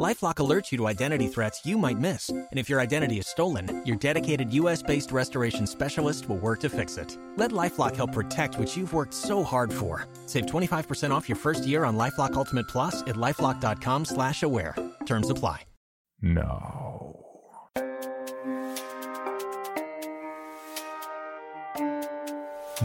LifeLock 0.00 0.36
alerts 0.36 0.72
you 0.72 0.78
to 0.78 0.88
identity 0.88 1.28
threats 1.28 1.64
you 1.64 1.78
might 1.78 2.00
miss, 2.00 2.28
and 2.28 2.48
if 2.54 2.68
your 2.68 2.80
identity 2.80 3.18
is 3.18 3.28
stolen, 3.28 3.80
your 3.86 3.94
dedicated 3.94 4.52
U.S.-based 4.52 5.12
restoration 5.12 5.68
specialist 5.68 6.28
will 6.28 6.38
work 6.38 6.58
to 6.60 6.68
fix 6.68 6.96
it. 6.96 7.16
Let 7.36 7.52
LifeLock 7.52 7.94
help 7.94 8.10
protect 8.12 8.58
what 8.58 8.76
you've 8.76 8.92
worked 8.92 9.14
so 9.14 9.44
hard 9.44 9.72
for. 9.72 10.08
Save 10.26 10.46
25% 10.46 11.12
off 11.12 11.28
your 11.28 11.36
first 11.36 11.64
year 11.64 11.84
on 11.84 11.96
LifeLock 11.96 12.34
Ultimate 12.34 12.66
Plus 12.66 13.02
at 13.02 13.14
lifeLock.com/slash-aware. 13.14 14.74
Terms 15.06 15.30
apply. 15.30 15.62
No. 16.20 17.20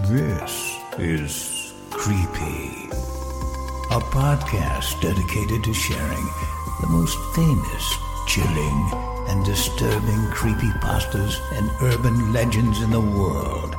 This 0.08 0.78
is 1.00 1.74
Creepy, 1.90 2.90
a 3.90 4.00
podcast 4.00 5.02
dedicated 5.02 5.64
to 5.64 5.74
sharing 5.74 6.28
the 6.82 6.88
most 6.88 7.18
famous, 7.36 7.96
chilling, 8.28 8.90
and 9.28 9.46
disturbing 9.46 10.22
creepypastas 10.32 11.40
and 11.54 11.70
urban 11.82 12.34
legends 12.34 12.82
in 12.82 12.90
the 12.90 13.00
world. 13.00 13.76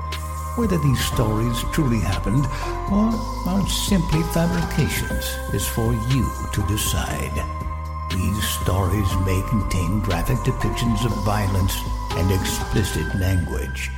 Whether 0.56 0.78
these 0.78 1.04
stories 1.04 1.62
truly 1.72 2.00
happened 2.00 2.46
or 2.90 3.10
are 3.48 3.66
simply 3.68 4.22
fabrications 4.34 5.24
is 5.54 5.66
for 5.66 5.92
you 5.92 6.30
to 6.52 6.66
decide. 6.66 7.34
These 8.10 8.48
stories 8.60 9.10
may 9.24 9.40
contain 9.48 10.00
graphic 10.00 10.38
depictions 10.38 11.04
of 11.04 11.12
violence 11.24 11.74
and 12.16 12.30
explicit 12.32 13.06
language. 13.16 13.90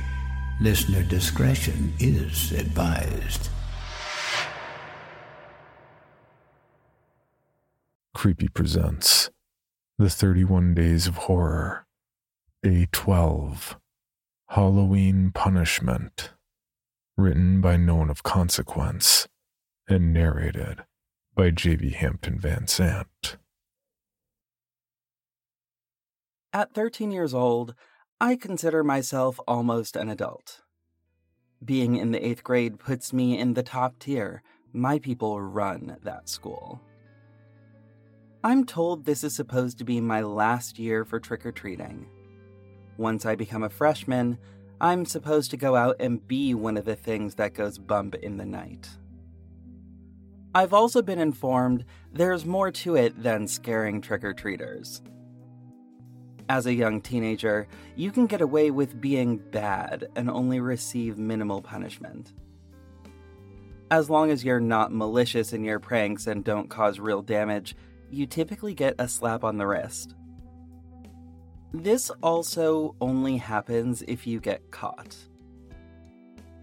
Listener 0.59 1.03
discretion 1.03 1.93
is 1.99 2.51
advised. 2.51 3.49
Creepy 8.13 8.47
presents 8.47 9.31
The 9.97 10.09
31 10.09 10.75
Days 10.75 11.07
of 11.07 11.17
Horror, 11.17 11.87
Day 12.61 12.87
12 12.91 13.77
Halloween 14.49 15.31
Punishment. 15.33 16.31
Written 17.17 17.59
by 17.59 17.75
No 17.75 17.95
One 17.95 18.09
of 18.09 18.23
Consequence 18.23 19.27
and 19.89 20.13
narrated 20.13 20.83
by 21.35 21.49
JV 21.49 21.93
Hampton-VanSant. 21.93 23.37
At 26.53 26.73
13 26.73 27.11
years 27.11 27.33
old, 27.33 27.73
I 28.21 28.35
consider 28.35 28.83
myself 28.83 29.39
almost 29.47 29.95
an 29.95 30.07
adult. 30.07 30.61
Being 31.65 31.95
in 31.95 32.11
the 32.11 32.25
eighth 32.25 32.43
grade 32.43 32.79
puts 32.79 33.11
me 33.11 33.37
in 33.37 33.55
the 33.55 33.63
top 33.63 33.97
tier. 33.99 34.43
My 34.71 34.99
people 34.99 35.41
run 35.41 35.97
that 36.03 36.29
school. 36.29 36.79
I'm 38.45 38.65
told 38.65 39.05
this 39.05 39.23
is 39.23 39.33
supposed 39.33 39.77
to 39.77 39.85
be 39.85 40.01
my 40.01 40.21
last 40.21 40.77
year 40.77 41.05
for 41.05 41.17
trick 41.17 41.45
or 41.45 41.53
treating. 41.53 42.07
Once 42.97 43.25
I 43.25 43.35
become 43.35 43.63
a 43.63 43.69
freshman, 43.69 44.37
I'm 44.81 45.05
supposed 45.05 45.49
to 45.51 45.57
go 45.57 45.77
out 45.77 45.95
and 46.01 46.27
be 46.27 46.53
one 46.53 46.75
of 46.75 46.83
the 46.83 46.97
things 46.97 47.35
that 47.35 47.53
goes 47.53 47.77
bump 47.77 48.15
in 48.15 48.35
the 48.35 48.45
night. 48.45 48.89
I've 50.53 50.73
also 50.73 51.01
been 51.01 51.19
informed 51.19 51.85
there's 52.11 52.45
more 52.45 52.69
to 52.71 52.97
it 52.97 53.23
than 53.23 53.47
scaring 53.47 54.01
trick 54.01 54.25
or 54.25 54.33
treaters. 54.33 55.01
As 56.49 56.65
a 56.65 56.73
young 56.73 56.99
teenager, 56.99 57.69
you 57.95 58.11
can 58.11 58.27
get 58.27 58.41
away 58.41 58.71
with 58.71 58.99
being 58.99 59.37
bad 59.37 60.09
and 60.17 60.29
only 60.29 60.59
receive 60.59 61.17
minimal 61.17 61.61
punishment. 61.61 62.33
As 63.89 64.09
long 64.09 64.31
as 64.31 64.43
you're 64.43 64.59
not 64.59 64.91
malicious 64.91 65.53
in 65.53 65.63
your 65.63 65.79
pranks 65.79 66.27
and 66.27 66.43
don't 66.43 66.69
cause 66.69 66.99
real 66.99 67.21
damage, 67.21 67.75
you 68.13 68.25
typically 68.27 68.73
get 68.73 68.95
a 68.99 69.07
slap 69.07 69.43
on 69.43 69.57
the 69.57 69.67
wrist. 69.67 70.15
This 71.73 72.11
also 72.21 72.95
only 73.01 73.37
happens 73.37 74.03
if 74.07 74.27
you 74.27 74.39
get 74.39 74.69
caught. 74.69 75.17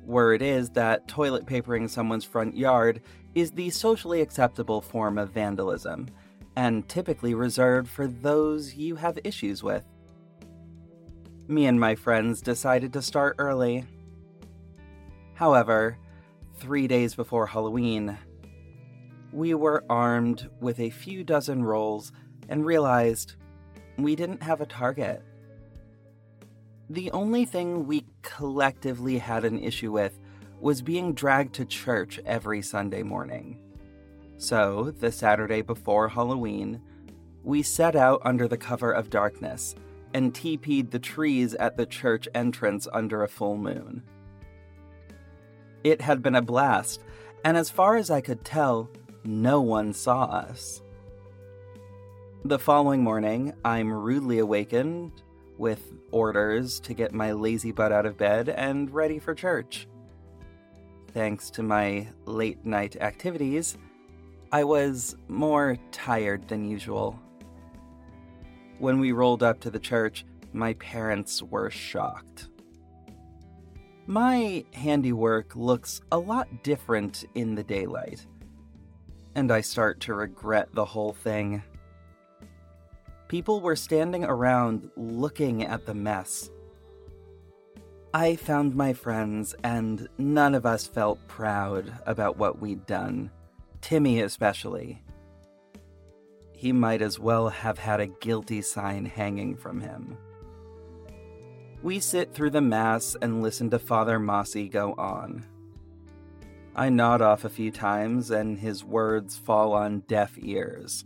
Word 0.05 0.43
is 0.43 0.71
that 0.71 1.09
toilet 1.09 1.47
papering 1.47 1.89
someone's 1.89 2.25
front 2.25 2.56
yard 2.56 3.03
is 3.34 3.50
the 3.50 3.71
socially 3.71 4.21
acceptable 4.21 4.81
form 4.81 5.19
of 5.19 5.31
vandalism, 5.31 6.09
and 6.56 6.89
typically 6.89 7.34
reserved 7.34 7.89
for 7.89 8.06
those 8.06 8.75
you 8.75 8.97
have 8.97 9.19
issues 9.25 9.62
with. 9.62 9.84
Me 11.49 11.66
and 11.66 11.78
my 11.81 11.94
friends 11.94 12.41
decided 12.41 12.93
to 12.93 13.03
start 13.03 13.37
early. 13.39 13.84
However, 15.34 15.99
three 16.56 16.87
days 16.87 17.15
before 17.15 17.47
Halloween, 17.47 18.16
we 19.33 19.55
were 19.55 19.85
armed 19.89 20.49
with 20.61 20.81
a 20.81 20.91
few 20.91 21.25
dozen 21.25 21.65
rolls 21.65 22.13
and 22.49 22.67
realized 22.67 23.37
we 23.97 24.17
didn't 24.17 24.43
have 24.43 24.61
a 24.61 24.67
target. 24.67 25.23
The 26.89 27.11
only 27.13 27.45
thing 27.45 27.87
we 27.87 28.05
collectively 28.23 29.19
had 29.19 29.45
an 29.45 29.63
issue 29.63 29.93
with 29.93 30.19
was 30.61 30.83
being 30.83 31.15
dragged 31.15 31.55
to 31.55 31.65
church 31.65 32.21
every 32.27 32.63
Sunday 32.63 33.03
morning. 33.03 33.59
So, 34.39 34.91
the 34.91 35.13
Saturday 35.13 35.63
before 35.63 36.09
Halloween, 36.09 36.81
we 37.45 37.63
set 37.63 37.95
out 37.95 38.23
under 38.25 38.49
the 38.49 38.57
cover 38.57 38.91
of 38.91 39.11
darkness 39.11 39.75
and 40.13 40.35
TP'd 40.35 40.91
the 40.91 40.99
trees 40.99 41.55
at 41.55 41.77
the 41.77 41.87
church 41.87 42.29
entrance 42.35 42.89
under 42.93 43.23
a 43.23 43.29
full 43.29 43.57
moon. 43.57 44.03
It 45.85 46.01
had 46.01 46.23
been 46.23 46.35
a 46.35 46.43
blast, 46.43 47.01
and 47.45 47.57
as 47.57 47.71
far 47.71 47.97
as 47.97 48.11
I 48.11 48.21
could 48.21 48.45
tell, 48.45 48.91
no 49.25 49.61
one 49.61 49.93
saw 49.93 50.25
us. 50.25 50.83
The 52.45 52.59
following 52.59 53.03
morning, 53.03 53.53
I'm 53.65 53.93
rudely 53.93 54.39
awakened 54.39 55.23
with 55.59 55.93
orders 56.11 56.81
to 56.81 56.95
get 56.95 57.13
my 57.13 57.33
lazy 57.33 57.71
butt 57.71 57.93
out 57.93 58.07
of 58.07 58.17
bed 58.17 58.49
and 58.49 58.91
ready 58.93 59.19
for 59.19 59.35
church. 59.35 59.87
Thanks 61.13 61.51
to 61.51 61.63
my 61.63 62.09
late 62.25 62.65
night 62.65 62.97
activities, 62.97 63.77
I 64.53 64.65
was 64.65 65.17
more 65.29 65.77
tired 65.93 66.49
than 66.49 66.69
usual. 66.69 67.19
When 68.79 68.99
we 69.01 69.13
rolled 69.13 69.43
up 69.43 69.61
to 69.61 69.71
the 69.71 69.79
church, 69.79 70.25
my 70.53 70.75
parents 70.75 71.43
were 71.43 71.71
shocked. 71.71 72.49
My 74.07 74.65
handiwork 74.73 75.55
looks 75.55 76.01
a 76.11 76.19
lot 76.19 76.49
different 76.63 77.27
in 77.35 77.55
the 77.55 77.63
daylight, 77.63 78.27
and 79.35 79.51
I 79.51 79.61
start 79.61 80.01
to 80.01 80.15
regret 80.15 80.69
the 80.75 80.85
whole 80.85 81.13
thing. 81.13 81.63
People 83.29 83.61
were 83.61 83.77
standing 83.77 84.25
around 84.25 84.91
looking 84.97 85.65
at 85.65 85.87
the 85.87 85.95
mess. 85.95 86.51
I 88.13 88.35
found 88.35 88.75
my 88.75 88.93
friends, 88.93 89.55
and 89.63 90.09
none 90.19 90.57
of 90.57 90.67
us 90.67 90.87
felt 90.87 91.29
proud 91.29 91.93
about 92.07 92.39
what 92.39 92.61
we'd 92.61 92.87
done. 92.87 93.31
Timmy, 93.81 94.21
especially. 94.21 95.03
He 96.53 96.73
might 96.73 97.03
as 97.03 97.19
well 97.19 97.49
have 97.49 97.79
had 97.79 98.01
a 98.01 98.09
guilty 98.09 98.63
sign 98.63 99.07
hanging 99.07 99.57
from 99.57 99.81
him. 99.81 100.19
We 101.83 102.01
sit 102.01 102.35
through 102.35 102.51
the 102.51 102.61
Mass 102.61 103.17
and 103.23 103.43
listen 103.43 103.71
to 103.71 103.79
Father 103.79 104.19
Mossy 104.19 104.69
go 104.69 104.93
on. 104.99 105.47
I 106.81 106.89
nod 106.89 107.21
off 107.21 107.45
a 107.45 107.51
few 107.51 107.71
times, 107.71 108.31
and 108.31 108.59
his 108.59 108.83
words 108.83 109.37
fall 109.37 109.75
on 109.75 110.01
deaf 110.09 110.39
ears. 110.39 111.05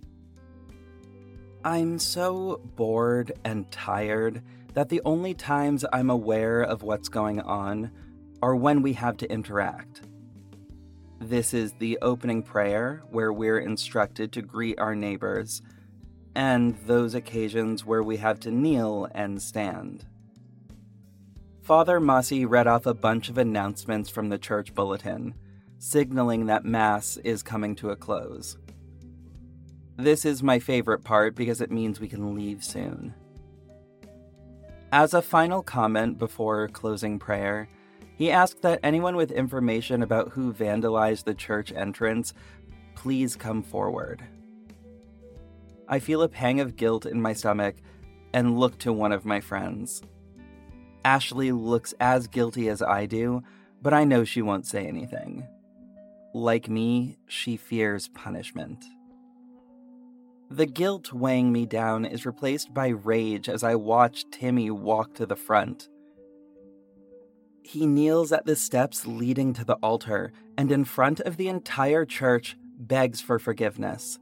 I'm 1.65 1.99
so 1.99 2.61
bored 2.77 3.33
and 3.45 3.69
tired 3.73 4.45
that 4.75 4.89
the 4.89 5.03
only 5.05 5.35
times 5.35 5.85
I'm 5.93 6.11
aware 6.11 6.63
of 6.63 6.85
what's 6.85 7.09
going 7.09 7.41
on 7.41 7.91
are 8.41 8.55
when 8.55 8.83
we 8.83 8.93
have 8.93 9.17
to 9.17 9.29
interact. 9.29 10.03
This 11.21 11.53
is 11.53 11.73
the 11.81 11.99
opening 12.03 12.45
prayer 12.45 13.03
where 13.11 13.33
we're 13.33 13.59
instructed 13.59 14.31
to 14.35 14.43
greet 14.43 14.79
our 14.79 14.95
neighbors, 14.95 15.61
and 16.37 16.77
those 16.87 17.17
occasions 17.17 17.85
where 17.85 18.05
we 18.05 18.19
have 18.19 18.39
to 18.41 18.53
kneel 18.53 19.09
and 19.13 19.43
stand. 19.43 20.07
Father 21.63 21.99
Mossy 21.99 22.47
read 22.47 22.69
off 22.69 22.87
a 22.87 22.95
bunch 22.95 23.29
of 23.29 23.39
announcements 23.39 24.09
from 24.09 24.29
the 24.29 24.39
church 24.39 24.73
bulletin, 24.73 25.35
signaling 25.85 26.47
that 26.47 26.65
Mass 26.65 27.19
is 27.19 27.43
coming 27.43 27.77
to 27.77 27.91
a 27.91 27.97
close. 27.97 28.57
This 29.99 30.25
is 30.25 30.43
my 30.43 30.59
favorite 30.59 31.05
part 31.05 31.35
because 31.35 31.61
it 31.61 31.71
means 31.71 32.01
we 32.01 32.09
can 32.09 32.35
leave 32.35 32.65
soon. 32.65 33.15
As 34.91 35.13
a 35.13 35.21
final 35.21 35.63
comment 35.63 36.19
before 36.19 36.69
closing 36.69 37.19
prayer, 37.19 37.69
he 38.17 38.31
asked 38.31 38.63
that 38.63 38.81
anyone 38.83 39.15
with 39.15 39.31
information 39.31 40.03
about 40.03 40.31
who 40.31 40.55
vandalized 40.55 41.25
the 41.25 41.35
church 41.35 41.71
entrance 41.71 42.33
please 42.95 43.37
come 43.37 43.63
forward. 43.63 44.25
I 45.87 45.99
feel 45.99 46.23
a 46.23 46.29
pang 46.29 46.61
of 46.61 46.77
guilt 46.77 47.05
in 47.05 47.21
my 47.21 47.35
stomach 47.35 47.77
and 48.33 48.59
look 48.59 48.79
to 48.79 48.93
one 48.93 49.13
of 49.13 49.27
my 49.27 49.41
friends. 49.41 50.03
Ashley 51.05 51.53
looks 51.53 51.93
as 52.01 52.27
guilty 52.27 52.71
as 52.71 52.81
I 52.81 53.05
do, 53.05 53.43
but 53.83 53.93
I 53.93 54.05
know 54.05 54.25
she 54.25 54.41
won't 54.41 54.67
say 54.67 54.87
anything. 54.87 55.47
Like 56.35 56.69
me, 56.69 57.17
she 57.29 57.57
fears 57.57 58.09
punishment. 58.09 58.85
The 60.51 60.67
guilt 60.67 61.13
weighing 61.13 61.53
me 61.53 61.65
down 61.65 62.05
is 62.05 62.27
replaced 62.27 62.75
by 62.75 62.89
rage 62.89 63.49
as 63.49 63.63
I 63.63 63.77
watch 63.77 64.25
Timmy 64.33 64.69
walk 64.69 65.15
to 65.15 65.27
the 65.27 65.37
front. 65.37 65.89
He 67.63 67.87
kneels 67.87 68.33
at 68.33 68.47
the 68.47 68.57
steps 68.57 69.07
leading 69.07 69.53
to 69.55 69.65
the 69.65 69.77
altar 69.77 70.33
and, 70.59 70.73
in 70.73 70.85
front 70.85 71.21
of 71.21 71.37
the 71.37 71.49
entire 71.49 72.05
church, 72.05 72.57
begs 72.79 73.21
for 73.21 73.39
forgiveness. 73.39 74.19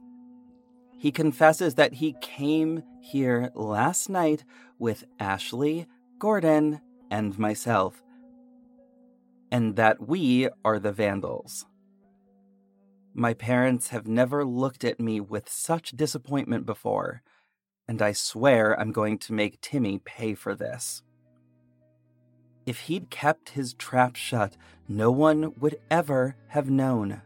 He 0.91 1.11
confesses 1.11 1.73
that 1.75 1.95
he 1.95 2.15
came 2.21 2.83
here 3.01 3.49
last 3.55 4.07
night 4.07 4.45
with 4.77 5.03
Ashley, 5.19 5.87
Gordon, 6.19 6.79
and 7.09 7.37
myself, 7.39 8.03
and 9.51 9.75
that 9.75 10.07
we 10.07 10.47
are 10.63 10.79
the 10.79 10.93
vandals. 10.93 11.65
My 13.15 13.35
parents 13.35 13.89
have 13.89 14.07
never 14.07 14.43
looked 14.43 14.83
at 14.83 14.99
me 14.99 15.19
with 15.19 15.47
such 15.47 15.91
disappointment 15.91 16.65
before, 16.65 17.21
and 17.87 18.01
I 18.01 18.11
swear 18.11 18.79
I'm 18.79 18.91
going 18.91 19.19
to 19.19 19.33
make 19.33 19.61
Timmy 19.61 19.99
pay 19.99 20.33
for 20.33 20.55
this. 20.55 21.03
If 22.65 22.79
he'd 22.81 23.11
kept 23.11 23.49
his 23.49 23.75
trap 23.75 24.15
shut, 24.15 24.57
no 24.87 25.11
one 25.11 25.53
would 25.59 25.79
ever 25.91 26.35
have 26.47 26.71
known. 26.71 27.21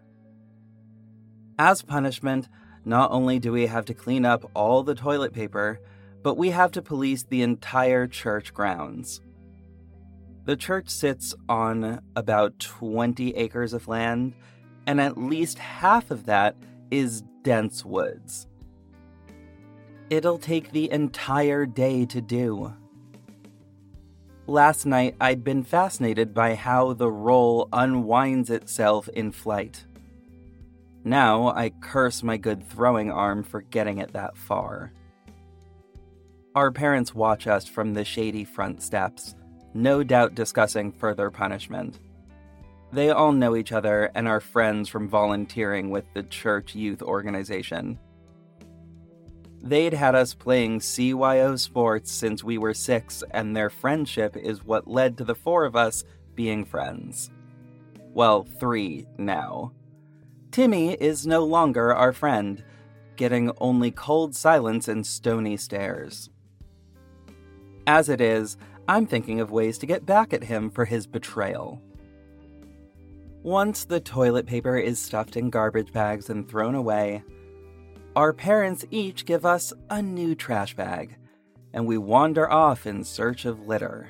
As 1.58 1.84
punishment, 1.84 2.50
not 2.84 3.12
only 3.12 3.40
do 3.40 3.54
we 3.54 3.68
have 3.68 3.86
to 3.86 3.94
clean 3.94 4.26
up 4.26 4.50
all 4.54 4.84
the 4.84 4.96
toilet 4.96 5.32
paper, 5.32 5.80
but 6.22 6.36
we 6.36 6.50
have 6.50 6.72
to 6.74 6.82
police 6.82 7.24
the 7.24 7.44
entire 7.44 8.08
church 8.08 8.54
grounds. 8.54 9.22
The 10.44 10.56
church 10.58 10.90
sits 10.90 11.34
on 11.48 12.02
about 12.16 12.60
20 12.60 13.36
acres 13.36 13.74
of 13.74 13.88
land, 13.88 14.34
and 14.88 15.00
at 15.02 15.18
least 15.18 15.60
half 15.60 16.10
of 16.10 16.26
that 16.26 16.56
is 16.90 17.22
dense 17.44 17.86
woods. 17.86 18.48
It'll 20.10 20.40
take 20.40 20.72
the 20.72 20.90
entire 20.90 21.66
day 21.66 22.06
to 22.06 22.22
do. 22.22 22.74
Last 24.48 24.86
night, 24.86 25.16
I'd 25.20 25.44
been 25.44 25.64
fascinated 25.64 26.34
by 26.34 26.56
how 26.56 26.94
the 26.94 27.12
roll 27.12 27.68
unwinds 27.74 28.50
itself 28.50 29.10
in 29.10 29.34
flight. 29.34 29.84
Now, 31.04 31.50
I 31.50 31.72
curse 31.82 32.24
my 32.24 32.38
good 32.38 32.66
throwing 32.66 33.12
arm 33.12 33.44
for 33.44 33.62
getting 33.62 33.98
it 33.98 34.14
that 34.14 34.38
far. 34.38 34.94
Our 36.56 36.72
parents 36.72 37.14
watch 37.14 37.46
us 37.46 37.68
from 37.68 37.94
the 37.94 38.06
shady 38.06 38.46
front 38.46 38.82
steps, 38.82 39.36
no 39.74 40.02
doubt 40.02 40.36
discussing 40.36 40.94
further 40.94 41.30
punishment. 41.30 42.00
They 42.92 43.10
all 43.10 43.32
know 43.32 43.56
each 43.56 43.72
other 43.72 44.12
and 44.16 44.28
are 44.28 44.40
friends 44.40 44.88
from 44.88 45.10
volunteering 45.10 45.90
with 45.90 46.06
the 46.14 46.24
church 46.24 46.74
youth 46.74 47.02
organization. 47.02 48.00
They'd 49.62 49.94
had 49.94 50.16
us 50.16 50.34
playing 50.34 50.80
CYO 50.80 51.60
sports 51.60 52.12
since 52.12 52.44
we 52.44 52.58
were 52.58 52.74
six, 52.74 53.24
and 53.32 53.56
their 53.56 53.70
friendship 53.70 54.38
is 54.38 54.64
what 54.64 54.88
led 54.88 55.18
to 55.18 55.24
the 55.26 55.36
four 55.36 55.66
of 55.66 55.76
us 55.76 56.06
being 56.36 56.64
friends. 56.64 57.32
Well, 58.14 58.48
three 58.60 59.06
now. 59.18 59.74
Timmy 60.52 60.94
is 60.94 61.28
no 61.28 61.44
longer 61.44 61.94
our 61.94 62.14
friend, 62.14 62.64
getting 63.18 63.52
only 63.60 63.92
cold 63.92 64.36
silence 64.36 64.88
and 64.88 65.06
stony 65.06 65.58
stares. 65.58 66.30
As 67.86 68.10
it 68.10 68.22
is, 68.22 68.58
I'm 68.88 69.06
thinking 69.06 69.40
of 69.40 69.52
ways 69.52 69.78
to 69.80 69.86
get 69.86 70.06
back 70.06 70.34
at 70.34 70.46
him 70.46 70.70
for 70.70 70.86
his 70.86 71.06
betrayal. 71.06 71.82
Once 73.48 73.86
the 73.86 74.02
toilet 74.02 74.46
paper 74.46 74.76
is 74.76 75.00
stuffed 75.00 75.38
in 75.38 75.50
garbage 75.50 75.94
bags 75.94 76.30
and 76.30 76.50
thrown 76.50 76.76
away, 76.76 77.24
our 78.14 78.34
parents 78.34 78.84
each 78.92 79.24
give 79.24 79.46
us 79.46 79.72
a 79.90 80.02
new 80.02 80.36
trash 80.36 80.76
bag, 80.76 81.16
and 81.72 81.88
we 81.88 81.98
wander 81.98 82.52
off 82.52 82.86
in 82.86 83.02
search 83.06 83.46
of 83.46 83.66
litter. 83.66 84.10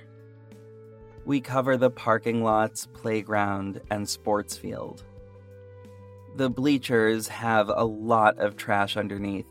We 1.24 1.40
cover 1.40 1.78
the 1.78 1.92
parking 1.92 2.44
lots, 2.44 2.88
playground, 2.88 3.80
and 3.92 4.10
sports 4.10 4.58
field. 4.58 5.04
The 6.36 6.50
bleachers 6.50 7.28
have 7.28 7.70
a 7.70 7.86
lot 7.86 8.40
of 8.40 8.58
trash 8.58 8.98
underneath, 8.98 9.46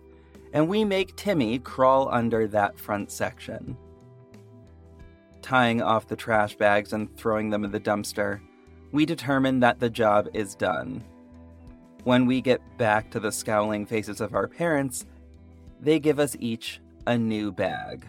and 0.53 0.69
we 0.69 0.85
make 0.85 1.15
Timmy 1.15 1.61
crawl 1.61 2.09
under 2.11 2.49
that 2.49 2.77
front 2.77 3.13
section 3.13 3.77
tying 5.43 5.81
off 5.81 6.09
the 6.09 6.17
trash 6.17 6.57
bags 6.57 6.93
and 6.93 7.17
throwing 7.17 7.51
them 7.51 7.65
in 7.65 7.71
the 7.71 7.79
dumpster, 7.79 8.41
we 8.93 9.07
determine 9.07 9.61
that 9.61 9.81
the 9.81 9.91
job 9.91 10.29
is 10.35 10.55
done. 10.55 11.05
When 12.05 12.27
we 12.27 12.41
get 12.41 12.61
back 12.79 13.11
to 13.11 13.21
the 13.21 13.33
scowling 13.33 13.87
faces 13.87 14.21
of 14.21 14.35
our 14.35 14.47
parents, 14.47 15.07
they 15.81 15.99
give 15.99 16.19
us 16.19 16.37
each 16.39 16.81
a 17.07 17.19
new 17.19 17.53
bag. 17.53 18.07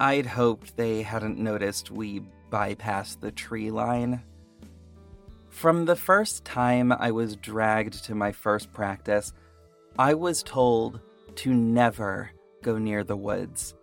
I'd 0.00 0.26
hoped 0.26 0.76
they 0.76 1.02
hadn't 1.02 1.38
noticed 1.38 1.90
we 1.90 2.22
bypassed 2.50 3.20
the 3.20 3.30
tree 3.32 3.70
line. 3.70 4.22
From 5.48 5.84
the 5.84 5.96
first 5.96 6.44
time 6.44 6.92
I 6.92 7.12
was 7.12 7.36
dragged 7.36 8.04
to 8.04 8.14
my 8.14 8.32
first 8.32 8.72
practice, 8.72 9.32
I 9.98 10.14
was 10.14 10.42
told 10.42 11.00
to 11.36 11.54
never 11.54 12.30
go 12.62 12.78
near 12.78 13.04
the 13.04 13.16
woods 13.16 13.74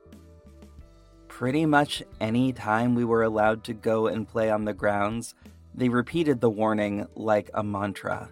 pretty 1.41 1.65
much 1.65 2.03
any 2.19 2.53
time 2.53 2.93
we 2.93 3.03
were 3.03 3.23
allowed 3.23 3.63
to 3.63 3.73
go 3.73 4.05
and 4.05 4.27
play 4.27 4.51
on 4.51 4.63
the 4.63 4.75
grounds, 4.75 5.33
they 5.73 5.89
repeated 5.89 6.39
the 6.39 6.47
warning 6.47 7.03
like 7.15 7.49
a 7.55 7.63
mantra. 7.63 8.29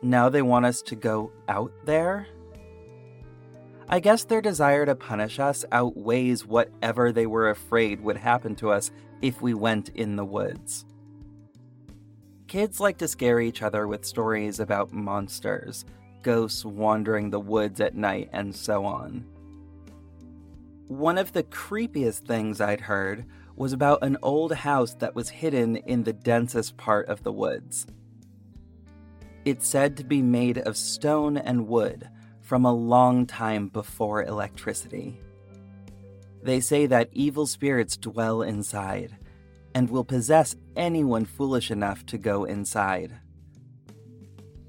Now 0.00 0.30
they 0.30 0.40
want 0.40 0.64
us 0.64 0.80
to 0.80 0.96
go 0.96 1.30
out 1.46 1.70
there? 1.84 2.26
I 3.86 4.00
guess 4.00 4.24
their 4.24 4.40
desire 4.40 4.86
to 4.86 4.94
punish 4.94 5.38
us 5.38 5.66
outweighs 5.72 6.46
whatever 6.46 7.12
they 7.12 7.26
were 7.26 7.50
afraid 7.50 8.00
would 8.00 8.16
happen 8.16 8.56
to 8.56 8.70
us 8.70 8.90
if 9.20 9.42
we 9.42 9.52
went 9.52 9.90
in 9.90 10.16
the 10.16 10.24
woods. 10.24 10.86
Kids 12.46 12.80
like 12.80 12.96
to 12.96 13.08
scare 13.08 13.40
each 13.40 13.60
other 13.60 13.86
with 13.86 14.06
stories 14.06 14.58
about 14.58 14.94
monsters, 14.94 15.84
ghosts 16.22 16.64
wandering 16.64 17.28
the 17.28 17.40
woods 17.40 17.78
at 17.78 17.94
night, 17.94 18.30
and 18.32 18.56
so 18.56 18.86
on. 18.86 19.26
One 20.88 21.16
of 21.16 21.32
the 21.32 21.44
creepiest 21.44 22.26
things 22.26 22.60
I'd 22.60 22.82
heard 22.82 23.24
was 23.56 23.72
about 23.72 24.04
an 24.04 24.18
old 24.22 24.52
house 24.52 24.92
that 24.96 25.14
was 25.14 25.30
hidden 25.30 25.76
in 25.76 26.04
the 26.04 26.12
densest 26.12 26.76
part 26.76 27.08
of 27.08 27.22
the 27.22 27.32
woods. 27.32 27.86
It's 29.46 29.66
said 29.66 29.96
to 29.96 30.04
be 30.04 30.20
made 30.20 30.58
of 30.58 30.76
stone 30.76 31.38
and 31.38 31.68
wood 31.68 32.10
from 32.42 32.66
a 32.66 32.74
long 32.74 33.26
time 33.26 33.68
before 33.68 34.24
electricity. 34.24 35.18
They 36.42 36.60
say 36.60 36.84
that 36.84 37.08
evil 37.12 37.46
spirits 37.46 37.96
dwell 37.96 38.42
inside 38.42 39.16
and 39.74 39.88
will 39.88 40.04
possess 40.04 40.54
anyone 40.76 41.24
foolish 41.24 41.70
enough 41.70 42.04
to 42.06 42.18
go 42.18 42.44
inside. 42.44 43.14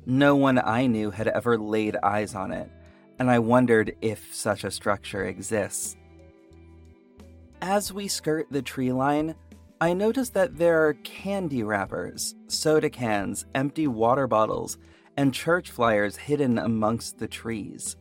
No 0.06 0.38
one 0.38 0.60
I 0.60 0.88
knew 0.88 1.12
had 1.12 1.28
ever 1.28 1.58
laid 1.58 1.98
eyes 2.01 2.36
on 2.36 2.54
it, 2.54 2.72
and 3.20 3.30
I 3.30 3.40
wondered 3.40 3.98
if 4.01 4.34
such 4.34 4.63
a 4.63 4.72
structure 4.72 5.25
exists. 5.25 5.98
As 7.62 7.94
we 7.94 8.08
skirt 8.08 8.48
the 8.52 8.62
tree 8.62 8.92
line, 8.92 9.36
I 9.80 9.94
notice 9.94 10.30
that 10.30 10.58
there 10.58 10.88
are 10.88 10.94
candy 10.94 11.64
wrappers, 11.64 12.36
soda 12.48 12.90
cans, 12.90 13.46
empty 13.56 13.88
water 13.88 14.28
bottles, 14.28 14.78
and 15.18 15.34
church 15.34 15.72
flyers 15.72 16.16
hidden 16.16 16.58
amongst 16.58 17.18
the 17.18 17.28
trees. 17.28 17.96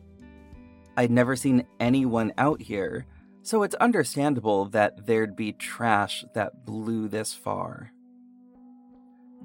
I'd 0.97 1.11
never 1.11 1.35
seen 1.35 1.65
anyone 1.79 2.33
out 2.37 2.61
here, 2.61 3.05
so 3.41 3.63
it's 3.63 3.75
understandable 3.75 4.65
that 4.65 5.05
there'd 5.05 5.35
be 5.35 5.53
trash 5.53 6.25
that 6.33 6.65
blew 6.65 7.07
this 7.07 7.33
far. 7.33 7.91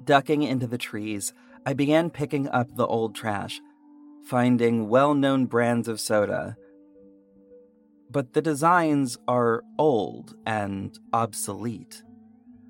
Ducking 0.03 0.43
into 0.43 0.67
the 0.67 0.77
trees, 0.77 1.33
I 1.65 1.73
began 1.73 2.09
picking 2.09 2.49
up 2.49 2.75
the 2.75 2.87
old 2.87 3.13
trash, 3.13 3.61
finding 4.23 4.89
well 4.89 5.13
known 5.13 5.45
brands 5.45 5.87
of 5.87 5.99
soda 5.99 6.57
but 8.11 8.33
the 8.33 8.41
designs 8.41 9.17
are 9.27 9.63
old 9.77 10.35
and 10.45 10.99
obsolete. 11.13 12.03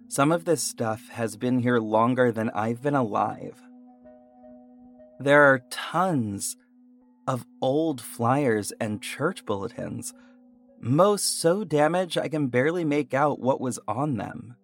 Some 0.07 0.31
of 0.31 0.45
this 0.45 0.61
stuff 0.61 1.07
has 1.09 1.35
been 1.35 1.59
here 1.59 1.79
longer 1.79 2.31
than 2.31 2.51
I've 2.51 2.81
been 2.81 2.95
alive. 2.95 3.59
There 5.19 5.43
are 5.43 5.63
tons 5.69 6.57
of 7.27 7.45
old 7.61 8.01
flyers 8.01 8.71
and 8.79 9.01
church 9.01 9.45
bulletins, 9.45 10.13
most 10.79 11.39
so 11.39 11.63
damaged 11.63 12.17
I 12.17 12.27
can 12.27 12.47
barely 12.47 12.83
make 12.83 13.13
out 13.13 13.39
what 13.39 13.61
was 13.61 13.79
on 13.87 14.17
them. 14.17 14.55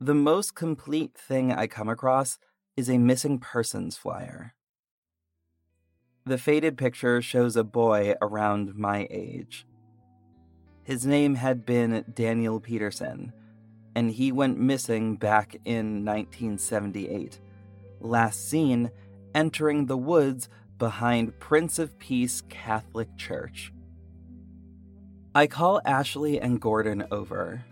The 0.00 0.14
most 0.14 0.54
complete 0.54 1.14
thing 1.14 1.52
I 1.52 1.66
come 1.66 1.88
across 1.88 2.38
is 2.76 2.90
a 2.90 2.98
missing 2.98 3.38
persons 3.38 3.96
flyer. 3.96 4.54
The 6.24 6.38
faded 6.38 6.78
picture 6.78 7.20
shows 7.20 7.56
a 7.56 7.64
boy 7.64 8.14
around 8.22 8.76
my 8.76 9.08
age. 9.10 9.66
His 10.84 11.04
name 11.04 11.34
had 11.34 11.66
been 11.66 12.04
Daniel 12.14 12.60
Peterson, 12.60 13.32
and 13.96 14.08
he 14.08 14.30
went 14.30 14.58
missing 14.58 15.16
back 15.16 15.56
in 15.64 16.04
1978, 16.04 17.40
last 18.00 18.48
seen 18.48 18.92
entering 19.34 19.86
the 19.86 19.96
woods 19.96 20.48
behind 20.78 21.38
Prince 21.40 21.80
of 21.80 21.98
Peace 21.98 22.42
Catholic 22.48 23.16
Church. 23.16 23.72
I 25.34 25.48
call 25.48 25.80
Ashley 25.84 26.40
and 26.40 26.60
Gordon 26.60 27.04
over. 27.10 27.64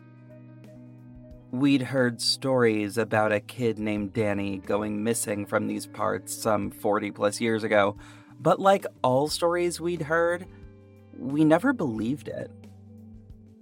We'd 1.53 1.83
heard 1.83 2.21
stories 2.21 2.99
about 2.99 3.33
a 3.33 3.41
kid 3.41 3.79
named 3.79 4.13
Danny 4.13 4.59
going 4.59 5.05
missing 5.05 5.47
from 5.47 5.67
these 5.69 5.87
parts 5.87 6.35
some 6.35 6.71
40 6.71 7.11
plus 7.11 7.41
years 7.41 7.65
ago, 7.65 7.97
but 8.41 8.59
like 8.59 8.87
all 9.03 9.29
stories 9.29 9.81
we'd 9.81 10.03
heard, 10.03 10.47
we 11.17 11.45
never 11.45 11.73
believed 11.73 12.27
it. 12.27 12.51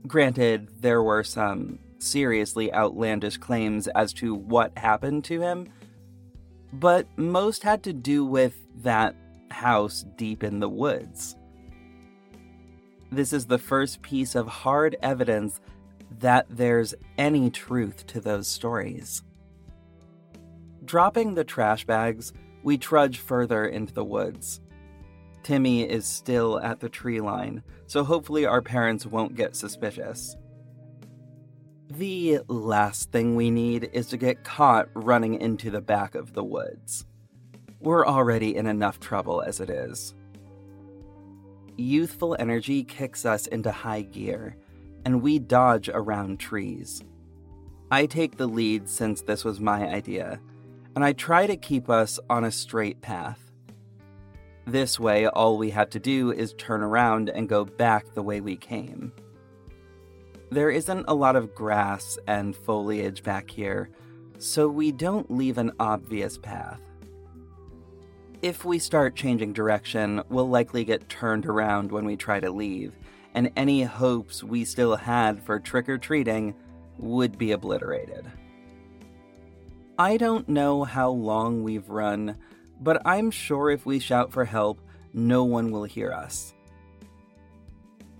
Granted, 0.06 0.68
there 0.80 1.02
were 1.02 1.24
some 1.24 1.80
seriously 1.98 2.72
outlandish 2.72 3.36
claims 3.38 3.88
as 3.88 4.12
to 4.14 4.34
what 4.34 4.78
happened 4.78 5.24
to 5.24 5.40
him, 5.40 5.68
but 6.72 7.06
most 7.16 7.64
had 7.64 7.82
to 7.82 7.92
do 7.92 8.24
with 8.24 8.56
that 8.82 9.16
house 9.50 10.04
deep 10.16 10.44
in 10.44 10.60
the 10.60 10.68
woods. 10.68 11.34
This 13.10 13.32
is 13.32 13.46
the 13.46 13.58
first 13.58 14.02
piece 14.02 14.34
of 14.34 14.46
hard 14.46 14.96
evidence 15.02 15.60
that 16.20 16.46
there's 16.48 16.94
any 17.16 17.50
truth 17.50 18.06
to 18.08 18.20
those 18.20 18.46
stories. 18.46 19.22
Dropping 20.84 21.34
the 21.34 21.44
trash 21.44 21.84
bags, 21.84 22.32
we 22.62 22.78
trudge 22.78 23.18
further 23.18 23.66
into 23.66 23.92
the 23.92 24.04
woods. 24.04 24.60
Timmy 25.48 25.80
is 25.80 26.04
still 26.04 26.60
at 26.60 26.80
the 26.80 26.90
tree 26.90 27.22
line, 27.22 27.62
so 27.86 28.04
hopefully 28.04 28.44
our 28.44 28.60
parents 28.60 29.06
won't 29.06 29.34
get 29.34 29.56
suspicious. 29.56 30.36
The 31.88 32.40
last 32.48 33.10
thing 33.12 33.34
we 33.34 33.50
need 33.50 33.88
is 33.94 34.08
to 34.08 34.18
get 34.18 34.44
caught 34.44 34.90
running 34.92 35.40
into 35.40 35.70
the 35.70 35.80
back 35.80 36.14
of 36.14 36.34
the 36.34 36.44
woods. 36.44 37.06
We're 37.80 38.06
already 38.06 38.56
in 38.56 38.66
enough 38.66 39.00
trouble 39.00 39.40
as 39.40 39.58
it 39.58 39.70
is. 39.70 40.14
Youthful 41.78 42.36
energy 42.38 42.84
kicks 42.84 43.24
us 43.24 43.46
into 43.46 43.72
high 43.72 44.02
gear, 44.02 44.54
and 45.06 45.22
we 45.22 45.38
dodge 45.38 45.88
around 45.88 46.40
trees. 46.40 47.02
I 47.90 48.04
take 48.04 48.36
the 48.36 48.48
lead 48.48 48.86
since 48.86 49.22
this 49.22 49.46
was 49.46 49.60
my 49.60 49.88
idea, 49.88 50.42
and 50.94 51.02
I 51.02 51.14
try 51.14 51.46
to 51.46 51.56
keep 51.56 51.88
us 51.88 52.20
on 52.28 52.44
a 52.44 52.52
straight 52.52 53.00
path. 53.00 53.47
This 54.68 55.00
way, 55.00 55.26
all 55.26 55.56
we 55.56 55.70
have 55.70 55.88
to 55.90 55.98
do 55.98 56.30
is 56.30 56.52
turn 56.52 56.82
around 56.82 57.30
and 57.30 57.48
go 57.48 57.64
back 57.64 58.12
the 58.12 58.22
way 58.22 58.42
we 58.42 58.54
came. 58.54 59.14
There 60.50 60.70
isn't 60.70 61.06
a 61.08 61.14
lot 61.14 61.36
of 61.36 61.54
grass 61.54 62.18
and 62.26 62.54
foliage 62.54 63.22
back 63.22 63.50
here, 63.50 63.88
so 64.36 64.68
we 64.68 64.92
don't 64.92 65.30
leave 65.30 65.56
an 65.56 65.72
obvious 65.80 66.36
path. 66.36 66.82
If 68.42 68.66
we 68.66 68.78
start 68.78 69.16
changing 69.16 69.54
direction, 69.54 70.22
we'll 70.28 70.50
likely 70.50 70.84
get 70.84 71.08
turned 71.08 71.46
around 71.46 71.90
when 71.90 72.04
we 72.04 72.16
try 72.16 72.38
to 72.38 72.50
leave, 72.50 72.92
and 73.32 73.50
any 73.56 73.84
hopes 73.84 74.44
we 74.44 74.66
still 74.66 74.96
had 74.96 75.42
for 75.42 75.58
trick 75.58 75.88
or 75.88 75.96
treating 75.96 76.54
would 76.98 77.38
be 77.38 77.52
obliterated. 77.52 78.30
I 79.98 80.18
don't 80.18 80.46
know 80.46 80.84
how 80.84 81.08
long 81.08 81.62
we've 81.62 81.88
run, 81.88 82.36
but 82.80 83.02
I'm 83.04 83.30
sure 83.30 83.70
if 83.70 83.86
we 83.86 83.98
shout 83.98 84.32
for 84.32 84.44
help, 84.44 84.80
no 85.12 85.44
one 85.44 85.70
will 85.70 85.84
hear 85.84 86.12
us. 86.12 86.54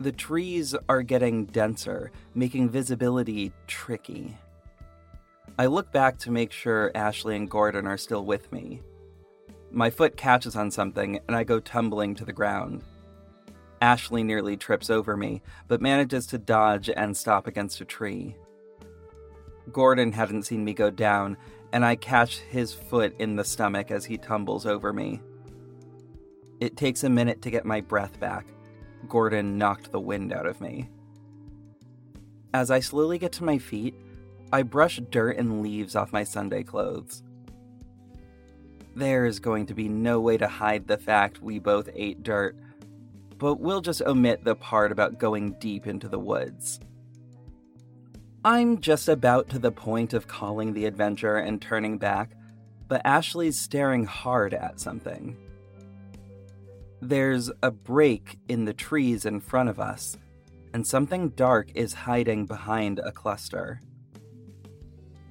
The 0.00 0.12
trees 0.12 0.74
are 0.88 1.02
getting 1.02 1.46
denser, 1.46 2.12
making 2.34 2.70
visibility 2.70 3.52
tricky. 3.66 4.36
I 5.58 5.66
look 5.66 5.90
back 5.90 6.18
to 6.18 6.30
make 6.30 6.52
sure 6.52 6.92
Ashley 6.94 7.34
and 7.34 7.50
Gordon 7.50 7.86
are 7.86 7.98
still 7.98 8.24
with 8.24 8.52
me. 8.52 8.80
My 9.72 9.90
foot 9.90 10.16
catches 10.16 10.54
on 10.54 10.70
something, 10.70 11.18
and 11.26 11.36
I 11.36 11.42
go 11.42 11.58
tumbling 11.58 12.14
to 12.14 12.24
the 12.24 12.32
ground. 12.32 12.84
Ashley 13.80 14.22
nearly 14.22 14.56
trips 14.56 14.88
over 14.88 15.16
me, 15.16 15.42
but 15.66 15.82
manages 15.82 16.26
to 16.28 16.38
dodge 16.38 16.88
and 16.88 17.16
stop 17.16 17.46
against 17.46 17.80
a 17.80 17.84
tree. 17.84 18.36
Gordon 19.72 20.12
hadn't 20.12 20.44
seen 20.44 20.64
me 20.64 20.74
go 20.74 20.90
down, 20.90 21.36
and 21.72 21.84
I 21.84 21.96
catch 21.96 22.38
his 22.38 22.72
foot 22.72 23.14
in 23.18 23.36
the 23.36 23.44
stomach 23.44 23.90
as 23.90 24.04
he 24.04 24.16
tumbles 24.16 24.66
over 24.66 24.92
me. 24.92 25.20
It 26.60 26.76
takes 26.76 27.04
a 27.04 27.10
minute 27.10 27.42
to 27.42 27.50
get 27.50 27.64
my 27.64 27.80
breath 27.80 28.18
back. 28.18 28.46
Gordon 29.08 29.58
knocked 29.58 29.92
the 29.92 30.00
wind 30.00 30.32
out 30.32 30.46
of 30.46 30.60
me. 30.60 30.88
As 32.52 32.70
I 32.70 32.80
slowly 32.80 33.18
get 33.18 33.32
to 33.32 33.44
my 33.44 33.58
feet, 33.58 33.94
I 34.52 34.62
brush 34.62 35.00
dirt 35.10 35.36
and 35.36 35.62
leaves 35.62 35.94
off 35.94 36.12
my 36.12 36.24
Sunday 36.24 36.62
clothes. 36.62 37.22
There's 38.96 39.38
going 39.38 39.66
to 39.66 39.74
be 39.74 39.88
no 39.88 40.18
way 40.18 40.38
to 40.38 40.48
hide 40.48 40.86
the 40.86 40.98
fact 40.98 41.42
we 41.42 41.58
both 41.58 41.88
ate 41.94 42.22
dirt, 42.22 42.56
but 43.36 43.60
we'll 43.60 43.82
just 43.82 44.02
omit 44.02 44.42
the 44.42 44.56
part 44.56 44.90
about 44.90 45.18
going 45.18 45.52
deep 45.60 45.86
into 45.86 46.08
the 46.08 46.18
woods. 46.18 46.80
I'm 48.44 48.80
just 48.80 49.08
about 49.08 49.48
to 49.48 49.58
the 49.58 49.72
point 49.72 50.14
of 50.14 50.28
calling 50.28 50.72
the 50.72 50.86
adventure 50.86 51.38
and 51.38 51.60
turning 51.60 51.98
back, 51.98 52.30
but 52.86 53.02
Ashley's 53.04 53.58
staring 53.58 54.04
hard 54.04 54.54
at 54.54 54.78
something. 54.78 55.36
There's 57.00 57.50
a 57.64 57.72
break 57.72 58.38
in 58.48 58.64
the 58.64 58.72
trees 58.72 59.26
in 59.26 59.40
front 59.40 59.68
of 59.68 59.80
us, 59.80 60.16
and 60.72 60.86
something 60.86 61.30
dark 61.30 61.70
is 61.74 61.92
hiding 61.92 62.46
behind 62.46 63.00
a 63.00 63.10
cluster. 63.10 63.80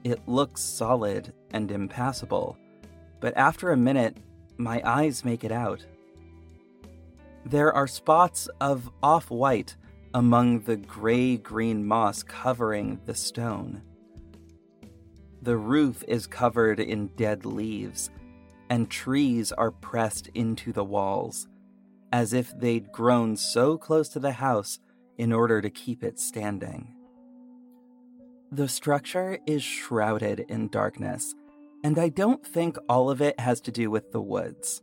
It 0.03 0.27
looks 0.27 0.61
solid 0.61 1.33
and 1.51 1.71
impassable, 1.71 2.57
but 3.21 3.35
after 3.37 3.71
a 3.71 3.77
minute, 3.77 4.17
my 4.57 4.81
eyes 4.83 5.23
make 5.23 5.45
it 5.45 5.51
out. 5.51 5.85
There 7.45 7.71
are 7.71 7.87
spots 7.87 8.49
of 8.59 8.89
off 9.01 9.31
white 9.31 9.77
among 10.13 10.61
the 10.61 10.77
gray 10.77 11.37
green 11.37 11.85
moss 11.85 12.23
covering 12.23 12.99
the 13.05 13.15
stone. 13.15 13.81
The 15.41 15.57
roof 15.57 16.03
is 16.07 16.27
covered 16.27 16.79
in 16.79 17.07
dead 17.15 17.45
leaves, 17.45 18.09
and 18.69 18.89
trees 18.89 19.51
are 19.51 19.71
pressed 19.71 20.27
into 20.33 20.73
the 20.73 20.83
walls, 20.83 21.47
as 22.11 22.33
if 22.33 22.57
they'd 22.57 22.91
grown 22.91 23.37
so 23.37 23.77
close 23.77 24.09
to 24.09 24.19
the 24.19 24.33
house 24.33 24.79
in 25.17 25.31
order 25.31 25.61
to 25.61 25.69
keep 25.69 26.03
it 26.03 26.19
standing. 26.19 26.93
The 28.51 28.67
structure 28.67 29.39
is 29.45 29.61
shrouded 29.61 30.45
in 30.47 30.69
darkness, 30.69 31.35
and 31.83 31.99
I 31.99 32.09
don't 32.09 32.45
think 32.45 32.77
all 32.87 33.09
of 33.09 33.21
it 33.21 33.39
has 33.39 33.61
to 33.61 33.71
do 33.71 33.91
with 33.91 34.11
the 34.11 34.21
woods. 34.21 34.81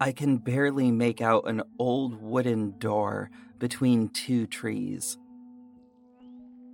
I 0.00 0.12
can 0.12 0.38
barely 0.38 0.90
make 0.90 1.20
out 1.20 1.48
an 1.48 1.62
old 1.78 2.20
wooden 2.20 2.78
door 2.78 3.30
between 3.58 4.08
two 4.08 4.46
trees. 4.46 5.18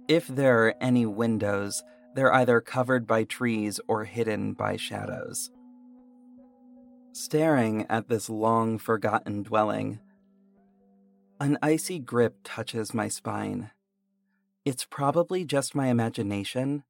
If 0.08 0.26
there 0.26 0.66
are 0.66 0.74
any 0.80 1.06
windows, 1.06 1.82
they're 2.14 2.34
either 2.34 2.60
covered 2.60 3.06
by 3.06 3.24
trees 3.24 3.80
or 3.88 4.04
hidden 4.04 4.52
by 4.52 4.76
shadows. 4.76 5.50
Staring 7.12 7.86
at 7.88 8.08
this 8.08 8.28
long 8.28 8.78
forgotten 8.78 9.42
dwelling, 9.42 10.00
an 11.40 11.58
icy 11.62 11.98
grip 11.98 12.36
touches 12.44 12.94
my 12.94 13.08
spine. 13.08 13.70
It's 14.64 14.84
probably 14.84 15.44
just 15.44 15.74
my 15.74 15.88
imagination, 15.88 16.84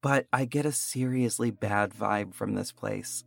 but 0.00 0.26
I 0.32 0.44
get 0.44 0.66
a 0.66 0.72
seriously 0.72 1.50
bad 1.50 1.92
vibe 1.92 2.34
from 2.34 2.54
this 2.54 2.72
place. 2.72 3.24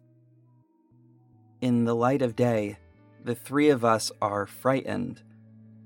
In 1.60 1.86
the 1.86 1.96
light 1.96 2.22
of 2.22 2.36
day, 2.36 2.78
the 3.24 3.36
three 3.36 3.70
of 3.70 3.84
us 3.84 4.12
are 4.22 4.48
frightened 4.48 5.22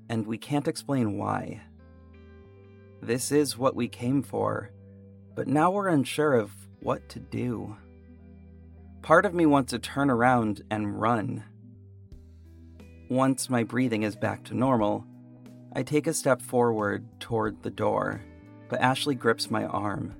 and 0.08 0.26
we 0.26 0.38
can't 0.38 0.68
explain 0.68 1.16
why. 1.18 1.62
This 3.02 3.30
is 3.30 3.58
what 3.58 3.76
we 3.76 3.88
came 3.88 4.22
for, 4.22 4.70
but 5.34 5.46
now 5.46 5.70
we're 5.70 5.88
unsure 5.88 6.34
of 6.34 6.50
what 6.80 7.08
to 7.10 7.20
do. 7.20 7.76
Part 9.02 9.24
of 9.24 9.34
me 9.34 9.46
wants 9.46 9.70
to 9.70 9.78
turn 9.78 10.10
around 10.10 10.62
and 10.70 11.00
run. 11.00 11.44
Once 13.08 13.48
my 13.48 13.62
breathing 13.62 14.02
is 14.02 14.16
back 14.16 14.42
to 14.44 14.54
normal, 14.56 15.04
I 15.74 15.82
take 15.82 16.06
a 16.06 16.14
step 16.14 16.42
forward 16.42 17.06
toward 17.20 17.62
the 17.62 17.70
door, 17.70 18.22
but 18.68 18.80
Ashley 18.80 19.14
grips 19.14 19.50
my 19.50 19.64
arm. 19.66 20.14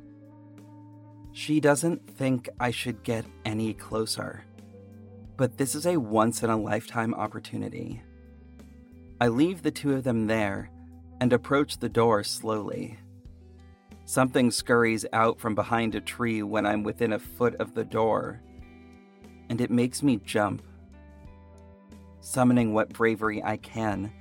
She 1.33 1.61
doesn't 1.61 2.09
think 2.09 2.49
I 2.61 2.71
should 2.71 3.03
get 3.03 3.27
any 3.45 3.75
closer, 3.75 4.45
but 5.37 5.59
this 5.59 5.75
is 5.75 5.87
a 5.87 5.97
once 5.97 6.43
in 6.43 6.51
a 6.51 6.57
lifetime 6.57 7.13
opportunity. 7.15 8.03
I 9.21 9.29
leave 9.29 9.63
the 9.63 9.71
two 9.71 9.95
of 9.95 10.05
them 10.05 10.27
there 10.27 10.71
and 11.21 11.33
approach 11.33 11.79
the 11.79 11.89
door 11.89 12.23
slowly. 12.23 12.99
Something 14.05 14.51
scurries 14.51 15.07
out 15.13 15.41
from 15.41 15.55
behind 15.55 15.95
a 15.95 16.01
tree 16.01 16.43
when 16.43 16.67
I'm 16.67 16.83
within 16.83 17.13
a 17.13 17.19
foot 17.19 17.55
of 17.57 17.75
the 17.75 17.85
door, 17.85 18.41
and 19.49 19.61
it 19.61 19.71
makes 19.71 20.03
me 20.03 20.21
jump 20.25 20.63
Summoning 22.27 22.75
what 22.75 22.93
bravery 22.93 23.41
I 23.45 23.57
can, 23.57 24.13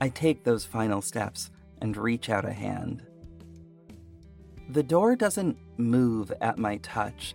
I 0.00 0.10
take 0.10 0.44
those 0.44 0.64
final 0.64 1.02
steps 1.02 1.50
and 1.80 1.96
reach 1.96 2.30
out 2.30 2.44
a 2.44 2.52
hand. 2.52 3.04
The 4.68 4.84
door 4.84 5.16
doesn't 5.16 5.58
move 5.76 6.32
at 6.40 6.56
my 6.56 6.76
touch, 6.76 7.34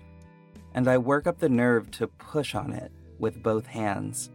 and 0.73 0.87
I 0.87 0.97
work 0.97 1.27
up 1.27 1.39
the 1.39 1.49
nerve 1.49 1.91
to 1.91 2.07
push 2.07 2.55
on 2.55 2.71
it 2.71 2.93
with 3.19 3.43
both 3.43 3.65
hands. 3.65 4.29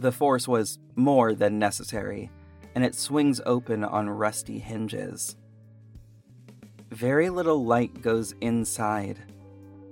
The 0.00 0.12
force 0.12 0.48
was 0.48 0.78
more 0.96 1.34
than 1.34 1.58
necessary, 1.58 2.30
and 2.74 2.82
it 2.82 2.94
swings 2.94 3.38
open 3.44 3.84
on 3.84 4.08
rusty 4.08 4.58
hinges. 4.58 5.36
Very 6.90 7.28
little 7.28 7.66
light 7.66 8.00
goes 8.00 8.34
inside. 8.40 9.18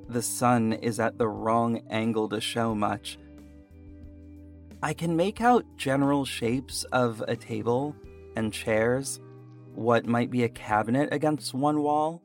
The 0.09 0.23
sun 0.23 0.73
is 0.73 0.99
at 0.99 1.19
the 1.19 1.29
wrong 1.29 1.83
angle 1.91 2.27
to 2.31 2.41
show 2.41 2.75
much. 2.75 3.19
I 4.83 4.95
can 4.95 5.15
make 5.15 5.43
out 5.43 5.67
general 5.77 6.25
shapes 6.25 6.85
of 6.85 7.23
a 7.29 7.37
table 7.37 7.95
and 8.35 8.51
chairs, 8.51 9.21
what 9.75 10.07
might 10.07 10.31
be 10.31 10.43
a 10.43 10.49
cabinet 10.49 11.13
against 11.13 11.53
one 11.53 11.83
wall. 11.83 12.23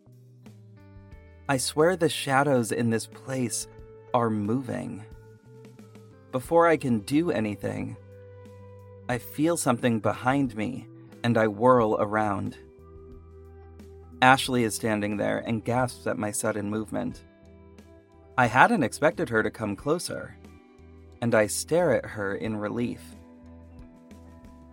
I 1.50 1.58
swear 1.58 1.98
the 1.98 2.08
shadows 2.08 2.72
in 2.72 2.92
this 2.92 3.08
place 3.08 3.68
are 4.14 4.30
moving. 4.30 5.04
Before 6.34 6.68
I 6.68 6.78
can 6.78 7.02
do 7.02 7.30
anything, 7.30 7.96
I 9.08 9.20
feel 9.20 9.56
something 9.56 10.00
behind 10.00 10.56
me 10.58 10.88
and 11.24 11.38
I 11.38 11.48
whirl 11.48 11.96
around. 12.00 12.58
Ashley 14.20 14.64
is 14.64 14.74
standing 14.74 15.18
there 15.18 15.44
and 15.46 15.64
gasps 15.64 16.08
at 16.08 16.18
my 16.18 16.32
sudden 16.32 16.72
movement. 16.72 17.22
I 18.36 18.48
hadn't 18.48 18.82
expected 18.82 19.30
her 19.30 19.44
to 19.44 19.52
come 19.52 19.76
closer, 19.76 20.36
and 21.22 21.36
I 21.36 21.46
stare 21.46 21.96
at 21.96 22.10
her 22.10 22.34
in 22.34 22.58
relief. 22.58 23.02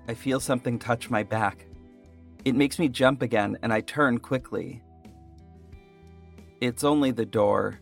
I 0.08 0.14
feel 0.14 0.40
something 0.40 0.78
touch 0.78 1.10
my 1.10 1.24
back. 1.24 1.66
It 2.46 2.54
makes 2.54 2.78
me 2.78 2.88
jump 2.88 3.20
again, 3.20 3.58
and 3.60 3.70
I 3.70 3.82
turn 3.82 4.16
quickly. 4.16 4.82
It's 6.62 6.84
only 6.84 7.10
the 7.10 7.26
door. 7.26 7.80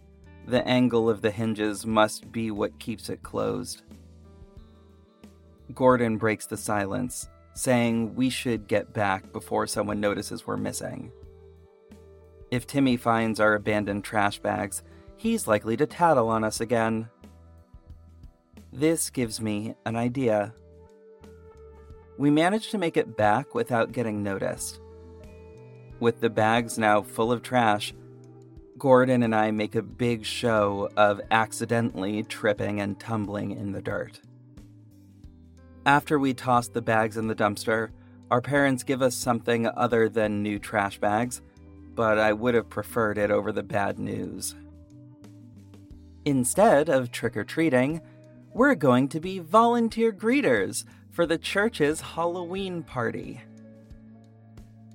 The 0.49 0.67
angle 0.67 1.11
of 1.11 1.21
the 1.21 1.31
hinges 1.31 1.85
must 1.85 2.33
be 2.33 2.51
what 2.51 2.79
keeps 2.79 3.11
it 3.11 3.23
closed. 3.23 3.83
Gordon 5.75 6.17
breaks 6.17 6.47
the 6.47 6.57
silence, 6.57 7.29
saying 7.53 8.15
we 8.15 8.31
should 8.31 8.67
get 8.67 8.95
back 8.95 9.31
before 9.31 9.67
someone 9.67 10.01
notices 10.01 10.47
we're 10.47 10.57
missing. 10.57 11.13
If 12.51 12.67
Timmy 12.67 12.97
finds 12.97 13.41
our 13.41 13.57
abandoned 13.57 14.05
trash 14.05 14.39
bags, 14.39 14.83
he's 15.19 15.47
likely 15.47 15.77
to 15.77 15.87
tattle 15.87 16.31
on 16.31 16.45
us 16.45 16.63
again. 16.63 17.11
This 18.73 19.11
gives 19.11 19.43
me 19.43 19.75
an 19.85 19.97
idea. 19.97 20.55
We 22.17 22.31
manage 22.31 22.71
to 22.71 22.79
make 22.79 22.97
it 22.97 23.19
back 23.19 23.55
without 23.55 23.93
getting 23.93 24.23
noticed. 24.23 24.81
With 26.01 26.23
the 26.23 26.31
bags 26.31 26.79
now 26.79 27.03
full 27.03 27.31
of 27.31 27.43
trash, 27.43 27.93
Gordon 28.79 29.23
and 29.23 29.35
I 29.35 29.51
make 29.51 29.75
a 29.75 29.83
big 29.83 30.25
show 30.25 30.91
of 30.97 31.21
accidentally 31.31 32.23
tripping 32.23 32.81
and 32.81 32.99
tumbling 32.99 33.51
in 33.51 33.73
the 33.73 33.83
dirt. 33.83 34.21
After 35.85 36.19
we 36.19 36.35
toss 36.35 36.69
the 36.69 36.83
bags 36.83 37.17
in 37.17 37.27
the 37.27 37.35
dumpster, 37.35 37.91
our 38.31 38.41
parents 38.41 38.85
give 38.85 39.03
us 39.03 39.15
something 39.15 39.67
other 39.67 40.09
than 40.09 40.43
new 40.43 40.59
trash 40.59 40.99
bags, 40.99 41.41
but 41.95 42.19
I 42.19 42.33
would 42.33 42.55
have 42.55 42.69
preferred 42.69 43.19
it 43.19 43.31
over 43.31 43.53
the 43.53 43.63
bad 43.63 43.99
news. 43.99 44.55
Instead 46.25 46.89
of 46.89 47.11
trick 47.11 47.37
or 47.37 47.45
treating, 47.45 48.01
we're 48.53 48.75
going 48.75 49.09
to 49.09 49.21
be 49.21 49.39
volunteer 49.39 50.13
greeters 50.13 50.85
for 51.11 51.27
the 51.27 51.39
church's 51.39 52.01
Halloween 52.01 52.83
party. 52.83 53.41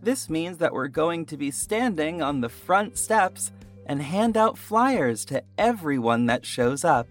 This 0.01 0.29
means 0.29 0.57
that 0.59 0.73
we're 0.73 0.89
going 0.89 1.25
to 1.27 1.37
be 1.37 1.49
standing 1.49 2.21
on 2.21 2.41
the 2.41 2.49
front 2.49 2.97
steps 2.97 3.51
and 3.85 4.01
hand 4.01 4.37
out 4.37 4.57
flyers 4.57 5.25
to 5.25 5.43
everyone 5.57 6.25
that 6.27 6.45
shows 6.45 6.83
up. 6.83 7.07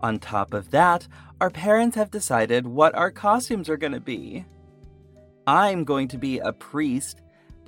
On 0.00 0.18
top 0.18 0.52
of 0.52 0.70
that, 0.70 1.08
our 1.40 1.50
parents 1.50 1.96
have 1.96 2.10
decided 2.10 2.66
what 2.66 2.94
our 2.94 3.10
costumes 3.10 3.68
are 3.68 3.76
going 3.76 3.92
to 3.92 4.00
be. 4.00 4.44
I'm 5.46 5.84
going 5.84 6.08
to 6.08 6.18
be 6.18 6.38
a 6.38 6.52
priest, 6.52 7.20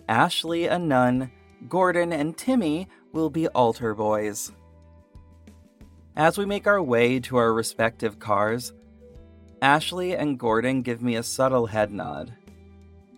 Ashley 0.09 0.66
a 0.66 0.79
nun, 0.79 1.31
Gordon 1.68 2.12
and 2.12 2.37
Timmy 2.37 2.88
will 3.12 3.31
be 3.31 3.49
altar 3.49 3.94
boys. 3.94 4.53
As 6.16 6.38
we 6.38 6.46
make 6.46 6.66
our 6.66 6.83
way 6.83 7.20
to 7.20 7.37
our 7.37 7.53
respective 7.53 8.18
cars, 8.18 8.72
Ashley 9.61 10.14
and 10.14 10.38
Gordon 10.38 10.83
give 10.83 11.03
me 11.03 11.16
a 11.16 11.22
subtle 11.22 11.66
head 11.66 11.92
nod. 11.92 12.35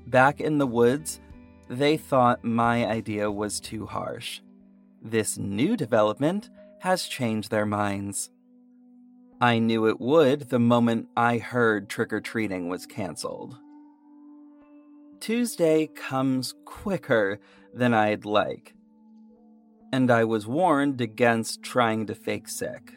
Back 0.07 0.41
in 0.41 0.59
the 0.59 0.67
woods, 0.67 1.21
they 1.69 1.97
thought 1.97 2.45
my 2.45 2.87
idea 2.87 3.31
was 3.31 3.61
too 3.61 3.87
harsh. 3.87 4.41
This 5.03 5.39
new 5.39 5.77
development 5.77 6.51
has 6.81 7.05
changed 7.07 7.51
their 7.51 7.67
minds. 7.67 8.31
I 9.41 9.59
knew 9.59 9.87
it 9.87 10.01
would 10.01 10.49
the 10.49 10.59
moment 10.59 11.09
I 11.17 11.39
heard 11.39 11.89
trick 11.89 12.13
or 12.13 12.21
treating 12.21 12.69
was 12.69 12.87
canceled. 12.87 13.57
Tuesday 15.21 15.89
comes 15.89 16.55
quicker 16.65 17.39
than 17.75 17.95
I'd 17.95 18.25
like, 18.25 18.75
and 19.93 20.11
I 20.11 20.25
was 20.25 20.47
warned 20.47 21.01
against 21.01 21.63
trying 21.63 22.07
to 22.07 22.15
fake 22.15 22.49
sick. 22.49 22.93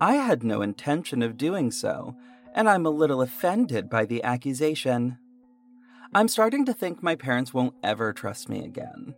I 0.00 0.14
had 0.14 0.44
no 0.44 0.62
intention 0.62 1.22
of 1.22 1.36
doing 1.36 1.70
so, 1.70 2.16
and 2.54 2.68
I'm 2.68 2.86
a 2.86 2.90
little 2.90 3.20
offended 3.20 3.90
by 3.90 4.04
the 4.04 4.22
accusation. 4.22 5.18
I'm 6.14 6.28
starting 6.28 6.64
to 6.64 6.72
think 6.72 7.02
my 7.02 7.14
parents 7.16 7.52
won't 7.52 7.74
ever 7.82 8.14
trust 8.14 8.48
me 8.48 8.64
again. 8.64 9.14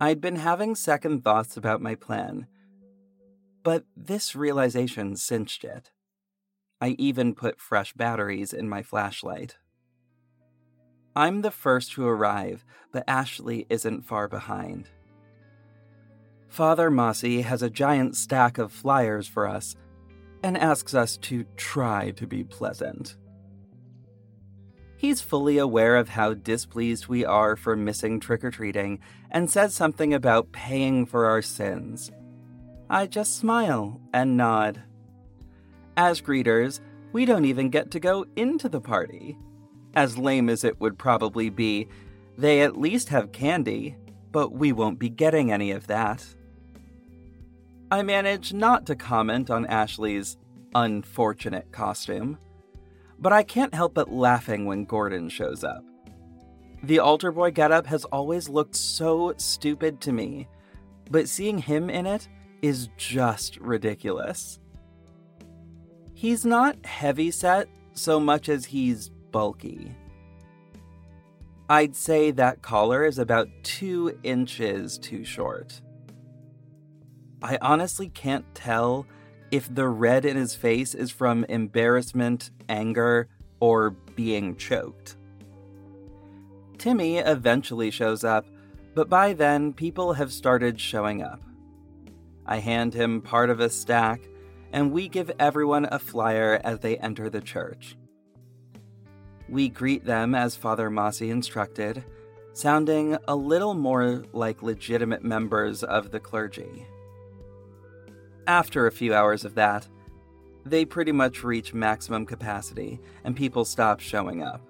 I'd 0.00 0.22
been 0.22 0.36
having 0.36 0.74
second 0.74 1.22
thoughts 1.22 1.56
about 1.56 1.82
my 1.82 1.96
plan, 1.96 2.46
but 3.62 3.84
this 3.94 4.34
realization 4.34 5.16
cinched 5.16 5.64
it. 5.64 5.90
I 6.80 6.96
even 6.98 7.34
put 7.34 7.60
fresh 7.60 7.92
batteries 7.92 8.54
in 8.54 8.70
my 8.70 8.82
flashlight. 8.82 9.56
I'm 11.14 11.42
the 11.42 11.50
first 11.50 11.92
to 11.92 12.06
arrive, 12.06 12.64
but 12.90 13.04
Ashley 13.06 13.66
isn't 13.68 14.06
far 14.06 14.28
behind. 14.28 14.88
Father 16.48 16.90
Mossy 16.90 17.42
has 17.42 17.62
a 17.62 17.68
giant 17.68 18.16
stack 18.16 18.56
of 18.56 18.72
flyers 18.72 19.28
for 19.28 19.46
us 19.46 19.76
and 20.42 20.56
asks 20.56 20.94
us 20.94 21.18
to 21.18 21.44
try 21.56 22.12
to 22.12 22.26
be 22.26 22.44
pleasant. 22.44 23.16
He's 24.98 25.20
fully 25.20 25.58
aware 25.58 25.94
of 25.94 26.08
how 26.08 26.34
displeased 26.34 27.06
we 27.06 27.24
are 27.24 27.54
for 27.54 27.76
missing 27.76 28.18
trick 28.18 28.42
or 28.42 28.50
treating 28.50 28.98
and 29.30 29.48
says 29.48 29.72
something 29.72 30.12
about 30.12 30.50
paying 30.50 31.06
for 31.06 31.26
our 31.26 31.40
sins. 31.40 32.10
I 32.90 33.06
just 33.06 33.36
smile 33.36 34.00
and 34.12 34.36
nod. 34.36 34.82
As 35.96 36.20
greeters, 36.20 36.80
we 37.12 37.26
don't 37.26 37.44
even 37.44 37.70
get 37.70 37.92
to 37.92 38.00
go 38.00 38.26
into 38.34 38.68
the 38.68 38.80
party. 38.80 39.38
As 39.94 40.18
lame 40.18 40.50
as 40.50 40.64
it 40.64 40.80
would 40.80 40.98
probably 40.98 41.48
be, 41.48 41.86
they 42.36 42.62
at 42.62 42.76
least 42.76 43.08
have 43.10 43.30
candy, 43.30 43.96
but 44.32 44.50
we 44.50 44.72
won't 44.72 44.98
be 44.98 45.10
getting 45.10 45.52
any 45.52 45.70
of 45.70 45.86
that. 45.86 46.26
I 47.92 48.02
manage 48.02 48.52
not 48.52 48.84
to 48.86 48.96
comment 48.96 49.48
on 49.48 49.64
Ashley's 49.66 50.38
unfortunate 50.74 51.70
costume 51.70 52.36
but 53.18 53.32
I 53.32 53.42
can't 53.42 53.74
help 53.74 53.94
but 53.94 54.12
laughing 54.12 54.66
when 54.66 54.84
Gordon 54.84 55.28
shows 55.28 55.64
up. 55.64 55.84
The 56.82 57.00
altar 57.00 57.32
boy 57.32 57.50
getup 57.50 57.86
has 57.86 58.04
always 58.06 58.48
looked 58.48 58.76
so 58.76 59.34
stupid 59.36 60.00
to 60.02 60.12
me, 60.12 60.48
but 61.10 61.28
seeing 61.28 61.58
him 61.58 61.90
in 61.90 62.06
it 62.06 62.28
is 62.62 62.88
just 62.96 63.56
ridiculous. 63.58 64.60
He's 66.14 66.44
not 66.44 66.84
heavy 66.84 67.30
set 67.30 67.68
so 67.92 68.20
much 68.20 68.48
as 68.48 68.64
he's 68.64 69.08
bulky. 69.30 69.94
I'd 71.68 71.94
say 71.94 72.30
that 72.32 72.62
collar 72.62 73.04
is 73.04 73.18
about 73.18 73.48
two 73.62 74.18
inches 74.22 74.98
too 74.98 75.24
short. 75.24 75.80
I 77.42 77.58
honestly 77.60 78.08
can't 78.08 78.46
tell 78.54 79.06
if 79.50 79.72
the 79.74 79.88
red 79.88 80.24
in 80.24 80.36
his 80.36 80.54
face 80.54 80.94
is 80.94 81.10
from 81.10 81.44
embarrassment, 81.44 82.50
anger, 82.68 83.28
or 83.60 83.90
being 83.90 84.56
choked. 84.56 85.16
Timmy 86.76 87.18
eventually 87.18 87.90
shows 87.90 88.24
up, 88.24 88.46
but 88.94 89.08
by 89.08 89.32
then 89.32 89.72
people 89.72 90.12
have 90.14 90.32
started 90.32 90.80
showing 90.80 91.22
up. 91.22 91.40
I 92.46 92.58
hand 92.58 92.94
him 92.94 93.20
part 93.20 93.50
of 93.50 93.60
a 93.60 93.68
stack, 93.68 94.22
and 94.72 94.92
we 94.92 95.08
give 95.08 95.30
everyone 95.38 95.88
a 95.90 95.98
flyer 95.98 96.60
as 96.64 96.80
they 96.80 96.96
enter 96.98 97.28
the 97.28 97.40
church. 97.40 97.96
We 99.48 99.68
greet 99.68 100.04
them 100.04 100.34
as 100.34 100.56
Father 100.56 100.90
Mossy 100.90 101.30
instructed, 101.30 102.04
sounding 102.52 103.16
a 103.26 103.34
little 103.34 103.74
more 103.74 104.24
like 104.32 104.62
legitimate 104.62 105.24
members 105.24 105.82
of 105.82 106.10
the 106.10 106.20
clergy. 106.20 106.86
After 108.48 108.86
a 108.86 108.92
few 108.92 109.14
hours 109.14 109.44
of 109.44 109.54
that, 109.56 109.86
they 110.64 110.86
pretty 110.86 111.12
much 111.12 111.44
reach 111.44 111.74
maximum 111.74 112.24
capacity 112.24 112.98
and 113.22 113.36
people 113.36 113.66
stop 113.66 114.00
showing 114.00 114.42
up. 114.42 114.62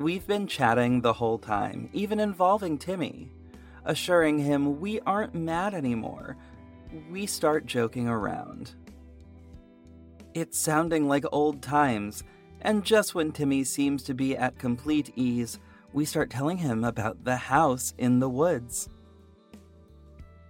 We've 0.00 0.26
been 0.26 0.48
chatting 0.48 1.00
the 1.00 1.12
whole 1.12 1.38
time, 1.38 1.88
even 1.92 2.18
involving 2.18 2.78
Timmy, 2.78 3.30
assuring 3.84 4.40
him 4.40 4.80
we 4.80 4.98
aren't 5.02 5.36
mad 5.36 5.72
anymore. 5.72 6.36
We 7.12 7.26
start 7.26 7.64
joking 7.64 8.08
around. 8.08 8.74
It's 10.34 10.58
sounding 10.58 11.06
like 11.06 11.24
old 11.30 11.62
times, 11.62 12.24
and 12.62 12.84
just 12.84 13.14
when 13.14 13.30
Timmy 13.30 13.62
seems 13.62 14.02
to 14.02 14.14
be 14.14 14.36
at 14.36 14.58
complete 14.58 15.12
ease, 15.14 15.60
we 15.92 16.04
start 16.04 16.28
telling 16.28 16.56
him 16.56 16.82
about 16.82 17.22
the 17.22 17.36
house 17.36 17.94
in 17.98 18.18
the 18.18 18.28
woods. 18.28 18.88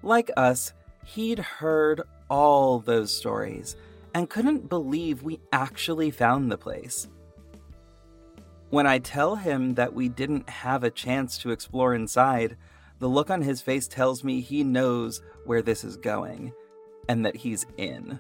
Like 0.03 0.31
us, 0.39 0.73
he'd 1.05 1.39
heard 1.39 2.03
all 2.29 2.79
those 2.79 3.15
stories 3.15 3.77
and 4.15 4.31
couldn't 4.31 4.69
believe 4.69 5.23
we 5.23 5.41
actually 5.53 6.11
found 6.11 6.51
the 6.51 6.59
place. 6.59 7.09
When 8.71 8.87
I 8.87 8.99
tell 8.99 9.37
him 9.37 9.75
that 9.75 9.93
we 9.93 10.09
didn't 10.09 10.49
have 10.49 10.83
a 10.83 10.91
chance 10.91 11.39
to 11.39 11.51
explore 11.51 11.95
inside, 11.95 12.57
the 12.99 13.09
look 13.09 13.31
on 13.31 13.43
his 13.43 13.61
face 13.61 13.87
tells 13.87 14.25
me 14.25 14.41
he 14.41 14.65
knows 14.65 15.21
where 15.45 15.63
this 15.63 15.85
is 15.85 15.97
going 15.97 16.53
and 17.09 17.25
that 17.25 17.37
he's 17.37 17.67
in. 17.77 18.19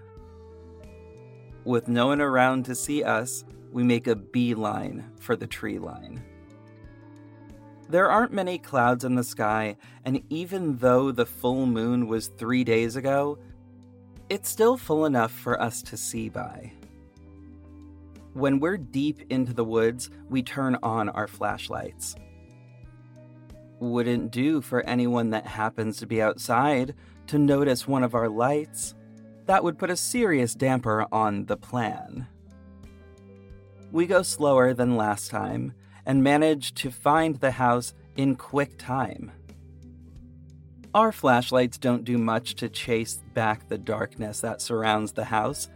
With 1.64 1.88
no 1.88 2.08
one 2.08 2.20
around 2.20 2.66
to 2.66 2.74
see 2.74 3.02
us, 3.02 3.44
we 3.72 3.82
make 3.82 4.06
a 4.06 4.14
beeline 4.14 5.10
for 5.18 5.34
the 5.34 5.46
tree 5.46 5.78
line. 5.78 6.22
There 7.88 8.10
aren't 8.10 8.32
many 8.32 8.58
clouds 8.58 9.04
in 9.04 9.14
the 9.14 9.24
sky, 9.24 9.76
and 10.04 10.22
even 10.30 10.78
though 10.78 11.12
the 11.12 11.26
full 11.26 11.66
moon 11.66 12.06
was 12.06 12.28
three 12.28 12.64
days 12.64 12.96
ago, 12.96 13.38
it's 14.30 14.48
still 14.48 14.76
full 14.76 15.04
enough 15.04 15.32
for 15.32 15.60
us 15.60 15.82
to 15.82 15.96
see 15.96 16.28
by. 16.28 16.72
When 18.32 18.58
we're 18.58 18.78
deep 18.78 19.20
into 19.30 19.52
the 19.52 19.64
woods, 19.64 20.10
we 20.28 20.42
turn 20.42 20.76
on 20.82 21.08
our 21.10 21.28
flashlights. 21.28 22.16
Wouldn't 23.80 24.32
do 24.32 24.60
for 24.60 24.82
anyone 24.82 25.30
that 25.30 25.46
happens 25.46 25.98
to 25.98 26.06
be 26.06 26.22
outside 26.22 26.94
to 27.26 27.38
notice 27.38 27.86
one 27.86 28.02
of 28.02 28.14
our 28.14 28.28
lights. 28.28 28.94
That 29.46 29.62
would 29.62 29.78
put 29.78 29.90
a 29.90 29.96
serious 29.96 30.54
damper 30.54 31.06
on 31.12 31.44
the 31.44 31.56
plan. 31.56 32.26
We 33.92 34.06
go 34.06 34.22
slower 34.22 34.72
than 34.72 34.96
last 34.96 35.30
time 35.30 35.74
and 36.06 36.22
manage 36.22 36.74
to 36.74 36.90
find 36.90 37.36
the 37.36 37.52
house 37.52 37.94
in 38.16 38.36
quick 38.36 38.78
time. 38.78 39.32
Our 40.94 41.10
flashlights 41.10 41.78
don't 41.78 42.04
do 42.04 42.18
much 42.18 42.54
to 42.56 42.68
chase 42.68 43.22
back 43.34 43.68
the 43.68 43.78
darkness 43.78 44.40
that 44.40 44.62
surrounds 44.62 45.12
the 45.12 45.24
house, 45.24 45.68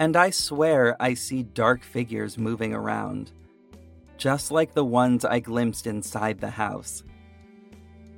and 0.00 0.16
I 0.16 0.30
swear 0.30 0.96
I 1.00 1.14
see 1.14 1.42
dark 1.42 1.84
figures 1.84 2.36
moving 2.36 2.74
around, 2.74 3.32
just 4.16 4.50
like 4.50 4.74
the 4.74 4.84
ones 4.84 5.24
I 5.24 5.38
glimpsed 5.38 5.86
inside 5.86 6.40
the 6.40 6.50
house. 6.50 7.04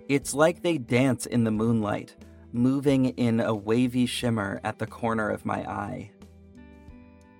It's 0.08 0.32
like 0.32 0.62
they 0.62 0.78
dance 0.78 1.26
in 1.26 1.44
the 1.44 1.50
moonlight, 1.50 2.16
moving 2.52 3.06
in 3.06 3.40
a 3.40 3.54
wavy 3.54 4.06
shimmer 4.06 4.60
at 4.64 4.78
the 4.78 4.86
corner 4.86 5.28
of 5.28 5.44
my 5.44 5.68
eye. 5.70 6.12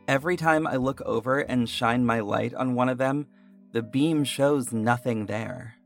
Every 0.08 0.36
time 0.36 0.66
I 0.66 0.76
look 0.76 1.00
over 1.02 1.40
and 1.40 1.68
shine 1.68 2.04
my 2.04 2.20
light 2.20 2.52
on 2.54 2.74
one 2.74 2.88
of 2.88 2.98
them, 2.98 3.26
the 3.72 3.82
beam 3.82 4.24
shows 4.24 4.72
nothing 4.72 5.26
there. 5.26 5.76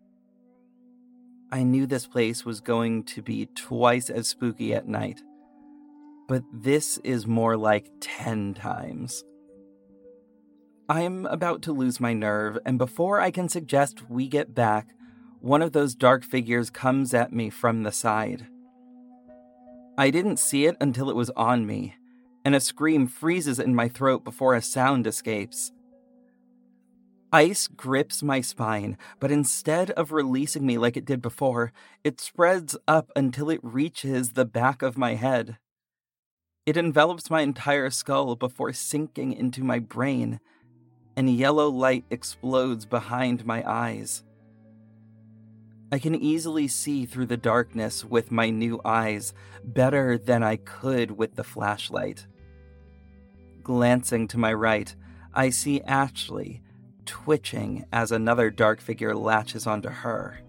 I 1.53 1.63
knew 1.63 1.87
this 1.87 2.07
place 2.07 2.45
was 2.45 2.61
going 2.61 3.05
to 3.05 3.23
be 3.23 3.47
twice 3.55 4.11
as 4.11 4.29
spooky 4.29 4.75
at 4.75 4.89
night 4.89 5.21
but 6.29 6.43
this 6.53 6.99
is 6.99 7.27
more 7.27 7.57
like 7.57 7.91
10 8.01 8.55
times. 8.55 9.25
I'm 10.89 11.27
about 11.27 11.63
to 11.63 11.73
lose 11.73 12.01
my 12.01 12.13
nerve, 12.13 12.59
and 12.65 12.79
before 12.79 13.21
I 13.21 13.31
can 13.31 13.49
suggest 13.49 14.09
we 14.09 14.29
get 14.29 14.55
back, 14.55 14.89
one 15.41 15.63
of 15.63 15.73
those 15.73 15.95
dark 15.95 16.25
figures 16.25 16.71
comes 16.71 17.13
at 17.15 17.33
me 17.33 17.51
from 17.51 17.83
the 17.83 17.93
side. 17.93 18.47
I 19.99 20.11
didn't 20.11 20.39
see 20.39 20.67
it 20.67 20.77
until 20.81 21.11
it 21.11 21.17
was 21.17 21.31
on 21.31 21.67
me, 21.67 21.95
and 22.45 22.55
a 22.55 22.61
scream 22.61 23.07
freezes 23.07 23.59
in 23.59 23.75
my 23.75 23.89
throat 23.89 24.25
before 24.25 24.55
a 24.55 24.63
sound 24.63 25.07
escapes. 25.07 25.73
Ice 27.33 27.67
grips 27.67 28.23
my 28.23 28.41
spine, 28.41 28.97
but 29.19 29.33
instead 29.33 29.91
of 29.93 30.13
releasing 30.13 30.65
me 30.65 30.79
like 30.79 30.97
it 30.97 31.05
did 31.05 31.21
before, 31.21 31.73
it 32.05 32.21
spreads 32.21 32.77
up 32.87 33.11
until 33.17 33.51
it 33.51 33.61
reaches 33.63 34.33
the 34.33 34.45
back 34.45 34.81
of 34.81 34.97
my 34.97 35.15
head. 35.15 35.59
It 36.67 36.77
envelops 36.77 37.31
my 37.31 37.41
entire 37.41 37.91
skull 37.91 38.37
before 38.37 38.73
sinking 38.73 39.33
into 39.33 39.65
my 39.65 39.81
brain, 39.81 40.41
and 41.17 41.29
yellow 41.29 41.69
light 41.69 42.05
explodes 42.11 42.87
behind 42.87 43.45
my 43.45 43.63
eyes. 43.69 44.23
I 45.91 45.99
can 45.99 46.15
easily 46.15 46.69
see 46.69 47.07
through 47.07 47.27
the 47.27 47.37
darkness 47.37 48.05
with 48.05 48.33
my 48.33 48.51
new 48.51 48.81
eyes 48.85 49.35
better 49.65 50.19
than 50.19 50.43
I 50.43 50.57
could 50.57 51.13
with 51.13 51.35
the 51.35 51.45
flashlight. 51.45 52.27
Glancing 53.63 54.29
to 54.29 54.39
my 54.39 54.53
right, 54.53 54.95
I 55.35 55.51
see 55.51 55.81
Ashley 55.83 56.63
twitching 57.07 57.87
as 57.93 58.13
another 58.13 58.51
dark 58.51 58.81
figure 58.81 59.15
latches 59.15 59.67
onto 59.67 59.89
her. 59.89 60.41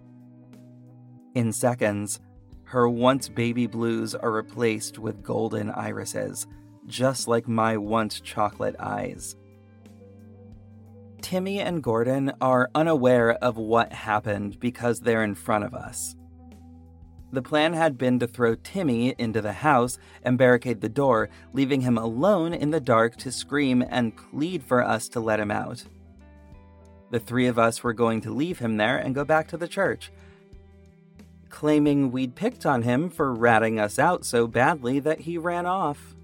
In 1.36 1.54
seconds, 1.54 2.20
her 2.64 2.90
once 2.90 3.30
baby 3.30 3.68
blues 3.68 4.14
are 4.14 4.32
replaced 4.32 5.00
with 5.00 5.24
golden 5.24 5.70
irises, 5.70 6.48
just 6.86 7.28
like 7.28 7.48
my 7.48 7.78
once 7.78 8.20
chocolate 8.20 8.76
eyes. 8.80 9.36
Timmy 11.22 11.60
and 11.60 11.82
Gordon 11.82 12.34
are 12.42 12.70
unaware 12.76 13.32
of 13.32 13.58
what 13.58 13.94
happened 13.94 14.60
because 14.60 15.00
they're 15.00 15.24
in 15.24 15.36
front 15.36 15.64
of 15.64 15.74
us. 15.74 16.16
The 17.32 17.42
plan 17.42 17.74
had 17.74 17.98
been 17.98 18.20
to 18.20 18.28
throw 18.28 18.56
Timmy 18.56 19.14
into 19.18 19.42
the 19.42 19.52
house 19.54 19.98
and 20.24 20.38
barricade 20.38 20.80
the 20.80 20.90
door, 20.90 21.30
leaving 21.54 21.82
him 21.82 21.98
alone 21.98 22.54
in 22.54 22.72
the 22.72 22.80
dark 22.80 23.18
to 23.18 23.32
scream 23.32 23.84
and 23.90 24.16
plead 24.16 24.64
for 24.64 24.82
us 24.82 25.10
to 25.10 25.20
let 25.20 25.40
him 25.40 25.52
out. 25.52 25.84
The 27.10 27.20
three 27.20 27.48
of 27.48 27.58
us 27.58 27.84
were 27.84 27.94
going 27.94 28.22
to 28.22 28.34
leave 28.34 28.60
him 28.60 28.78
there 28.78 28.98
and 28.98 29.16
go 29.16 29.24
back 29.24 29.48
to 29.50 29.58
the 29.58 29.68
church, 29.68 30.12
claiming 31.50 32.12
we'd 32.12 32.36
picked 32.36 32.66
on 32.66 32.82
him 32.82 33.10
for 33.10 33.34
ratting 33.34 33.80
us 33.80 33.98
out 33.98 34.26
so 34.26 34.48
badly 34.48 35.00
that 35.00 35.22
he 35.22 35.38
ran 35.38 35.66
off. 35.66 36.16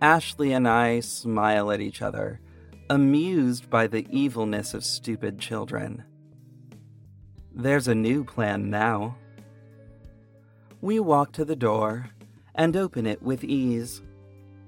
Ashley 0.00 0.52
and 0.52 0.68
I 0.68 1.00
smile 1.00 1.72
at 1.72 1.80
each 1.80 2.02
other, 2.02 2.40
amused 2.88 3.68
by 3.68 3.86
the 3.86 4.06
evilness 4.10 4.74
of 4.74 4.84
stupid 4.84 5.38
children. 5.40 6.04
There's 7.52 7.88
a 7.88 7.94
new 7.94 8.22
plan 8.22 8.70
now. 8.70 9.16
We 10.80 11.00
walk 11.00 11.32
to 11.32 11.44
the 11.44 11.56
door 11.56 12.10
and 12.54 12.76
open 12.76 13.06
it 13.06 13.22
with 13.22 13.42
ease. 13.42 14.02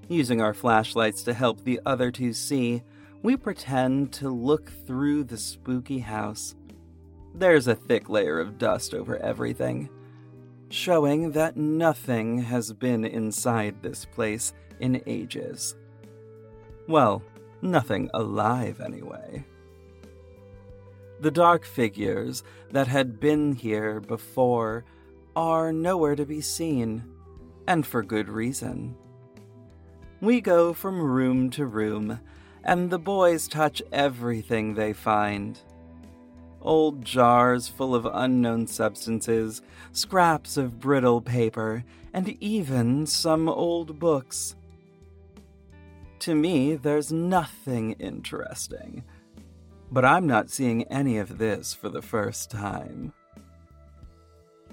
Using 0.09 0.41
our 0.41 0.55
flashlights 0.55 1.23
to 1.25 1.35
help 1.35 1.63
the 1.63 1.81
other 1.85 2.11
two 2.11 2.33
see, 2.33 2.83
we 3.23 3.37
pretend 3.37 4.13
to 4.13 4.29
look 4.29 4.71
through 4.87 5.25
the 5.25 5.39
spooky 5.39 5.99
house 5.99 6.55
there's 7.39 7.69
a 7.69 7.75
thick 7.75 8.09
layer 8.09 8.41
of 8.41 8.59
dust 8.59 8.95
over 8.95 9.17
everything, 9.17 9.89
showing 10.71 11.33
that 11.33 11.57
nothing 11.57 12.39
has 12.39 12.73
been 12.73 13.05
inside 13.05 13.81
this 13.81 14.05
place 14.05 14.53
in 14.81 15.03
ages. 15.07 15.77
Well, 16.89 17.23
nothing 17.63 18.11
alive 18.15 18.81
anyway. 18.81 19.45
The 21.21 21.31
dark 21.31 21.65
figures 21.65 22.43
that 22.71 22.89
had 22.89 23.21
been 23.21 23.53
here 23.53 24.01
before 24.01 24.85
are 25.37 25.73
nowhere 25.73 26.17
to 26.17 26.27
be 26.27 26.41
seen, 26.41 27.05
and 27.67 27.87
for 27.87 28.03
good 28.03 28.29
reason. 28.29 28.97
We 30.21 30.41
go 30.41 30.73
from 30.73 31.01
room 31.01 31.51
to 31.51 31.67
room, 31.67 32.21
and 32.65 32.91
the 32.91 32.99
boys 32.99 33.49
touch 33.49 33.83
everything 33.93 34.75
they 34.75 34.93
find 34.93 35.61
old 36.61 37.05
jars 37.05 37.69
full 37.69 37.95
of 37.95 38.07
unknown 38.13 38.67
substances, 38.67 39.63
scraps 39.93 40.57
of 40.57 40.81
brittle 40.81 41.21
paper, 41.21 41.85
and 42.13 42.37
even 42.43 43.07
some 43.07 43.49
old 43.49 43.99
books. 43.99 44.57
To 46.21 46.35
me, 46.35 46.75
there's 46.77 47.13
nothing 47.13 47.93
interesting. 47.93 49.05
But 49.91 50.05
I'm 50.05 50.27
not 50.27 50.51
seeing 50.51 50.83
any 50.85 51.19
of 51.19 51.39
this 51.39 51.73
for 51.73 51.89
the 51.89 52.03
first 52.03 52.51
time. 52.51 53.13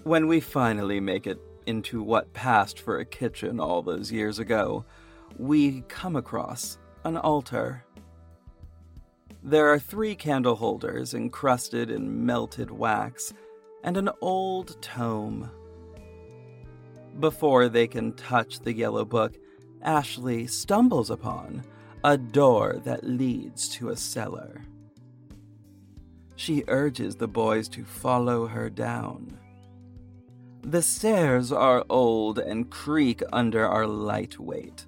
When 0.04 0.28
we 0.28 0.40
finally 0.40 1.00
make 1.00 1.26
it 1.26 1.40
into 1.66 2.04
what 2.04 2.34
passed 2.34 2.80
for 2.80 3.00
a 3.00 3.06
kitchen 3.06 3.60
all 3.60 3.82
those 3.82 4.12
years 4.12 4.40
ago, 4.40 4.86
we 5.38 5.82
come 5.88 6.16
across 6.16 6.78
an 7.06 7.18
altar. 7.18 7.84
There 9.44 9.72
are 9.72 9.78
three 9.78 10.16
candle 10.16 10.56
holders 10.56 11.14
encrusted 11.14 11.92
in 11.92 12.26
melted 12.26 12.72
wax 12.72 13.32
and 13.84 13.96
an 13.96 14.10
old 14.22 14.82
tome. 14.82 15.52
Before 17.20 17.70
they 17.70 17.86
can 17.86 18.14
touch 18.14 18.60
the 18.60 18.74
yellow 18.74 19.06
book, 19.06 19.38
Ashley 19.84 20.48
stumbles 20.48 21.12
upon 21.12 21.64
a 22.04 22.18
door 22.18 22.82
that 22.86 23.04
leads 23.04 23.70
to 23.70 23.90
a 23.90 23.96
cellar. 23.96 24.64
She 26.36 26.64
urges 26.68 27.16
the 27.16 27.28
boys 27.28 27.70
to 27.70 27.86
follow 27.86 28.48
her 28.48 28.70
down. 28.70 29.38
The 30.64 30.82
stairs 30.82 31.52
are 31.52 31.86
old 31.88 32.40
and 32.40 32.72
creak 32.72 33.22
under 33.32 33.68
our 33.68 33.86
light 33.86 34.40
weight. 34.40 34.88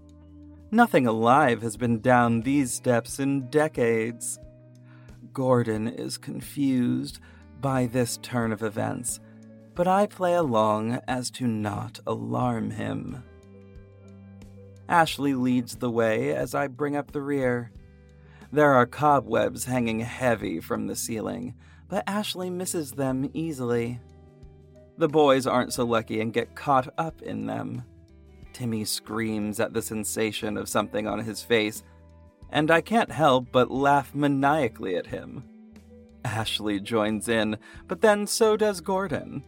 Nothing 0.69 1.07
alive 1.07 1.61
has 1.61 1.77
been 1.77 2.01
down 2.01 2.41
these 2.41 2.73
steps 2.73 3.19
in 3.19 3.49
decades. 3.49 4.37
Gordon 5.31 5.87
is 5.87 6.17
confused 6.17 7.19
by 7.61 7.85
this 7.85 8.17
turn 8.17 8.51
of 8.51 8.63
events, 8.63 9.21
but 9.75 9.87
I 9.87 10.07
play 10.07 10.33
along 10.33 10.99
as 11.07 11.31
to 11.31 11.47
not 11.47 12.01
alarm 12.05 12.71
him. 12.71 13.23
Ashley 14.89 15.33
leads 15.33 15.77
the 15.77 15.89
way 15.89 16.35
as 16.35 16.53
I 16.53 16.67
bring 16.67 16.97
up 16.97 17.11
the 17.11 17.21
rear. 17.21 17.71
There 18.51 18.73
are 18.73 18.85
cobwebs 18.85 19.65
hanging 19.65 20.01
heavy 20.01 20.59
from 20.59 20.87
the 20.87 20.95
ceiling, 20.95 21.55
but 21.87 22.03
Ashley 22.07 22.49
misses 22.49 22.91
them 22.91 23.29
easily. 23.33 24.01
The 24.97 25.07
boys 25.07 25.47
aren't 25.47 25.73
so 25.73 25.85
lucky 25.85 26.19
and 26.19 26.33
get 26.33 26.55
caught 26.55 26.93
up 26.97 27.21
in 27.21 27.45
them. 27.45 27.83
Timmy 28.57 28.85
screams 28.85 29.59
at 29.59 29.73
the 29.73 29.83
sensation 29.83 30.57
of 30.57 30.67
something 30.67 31.05
on 31.05 31.19
his 31.19 31.43
face, 31.43 31.83
and 32.49 32.71
I 32.71 32.81
can't 32.81 33.11
help 33.11 33.51
but 33.51 33.69
laugh 33.69 34.15
maniacally 34.15 34.95
at 34.95 35.05
him. 35.05 35.43
Ashley 36.25 36.79
joins 36.79 37.29
in, 37.29 37.59
but 37.87 38.01
then 38.01 38.25
so 38.25 38.57
does 38.57 38.81
Gordon. 38.81 39.43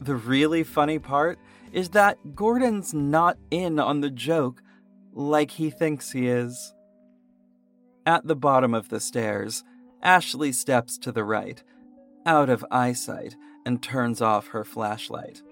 The 0.00 0.14
really 0.14 0.62
funny 0.62 1.00
part 1.00 1.40
is 1.72 1.88
that 1.88 2.36
Gordon's 2.36 2.94
not 2.94 3.36
in 3.50 3.80
on 3.80 4.00
the 4.00 4.10
joke 4.10 4.62
like 5.12 5.50
he 5.50 5.68
thinks 5.68 6.12
he 6.12 6.28
is. 6.28 6.72
At 8.06 8.28
the 8.28 8.36
bottom 8.36 8.74
of 8.74 8.90
the 8.90 9.00
stairs, 9.00 9.64
Ashley 10.04 10.52
steps 10.52 10.98
to 10.98 11.10
the 11.10 11.24
right, 11.24 11.60
out 12.26 12.48
of 12.48 12.64
eyesight, 12.70 13.34
and 13.66 13.82
turns 13.82 14.22
off 14.22 14.46
her 14.48 14.62
flashlight. 14.62 15.42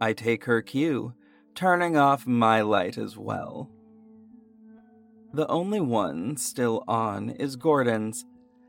I 0.00 0.12
take 0.12 0.44
her 0.44 0.62
cue, 0.62 1.14
turning 1.54 1.96
off 1.96 2.26
my 2.26 2.60
light 2.60 2.98
as 2.98 3.16
well. 3.16 3.70
The 5.32 5.48
only 5.48 5.80
one 5.80 6.36
still 6.36 6.84
on 6.86 7.30
is 7.30 7.56
Gordon's, 7.56 8.24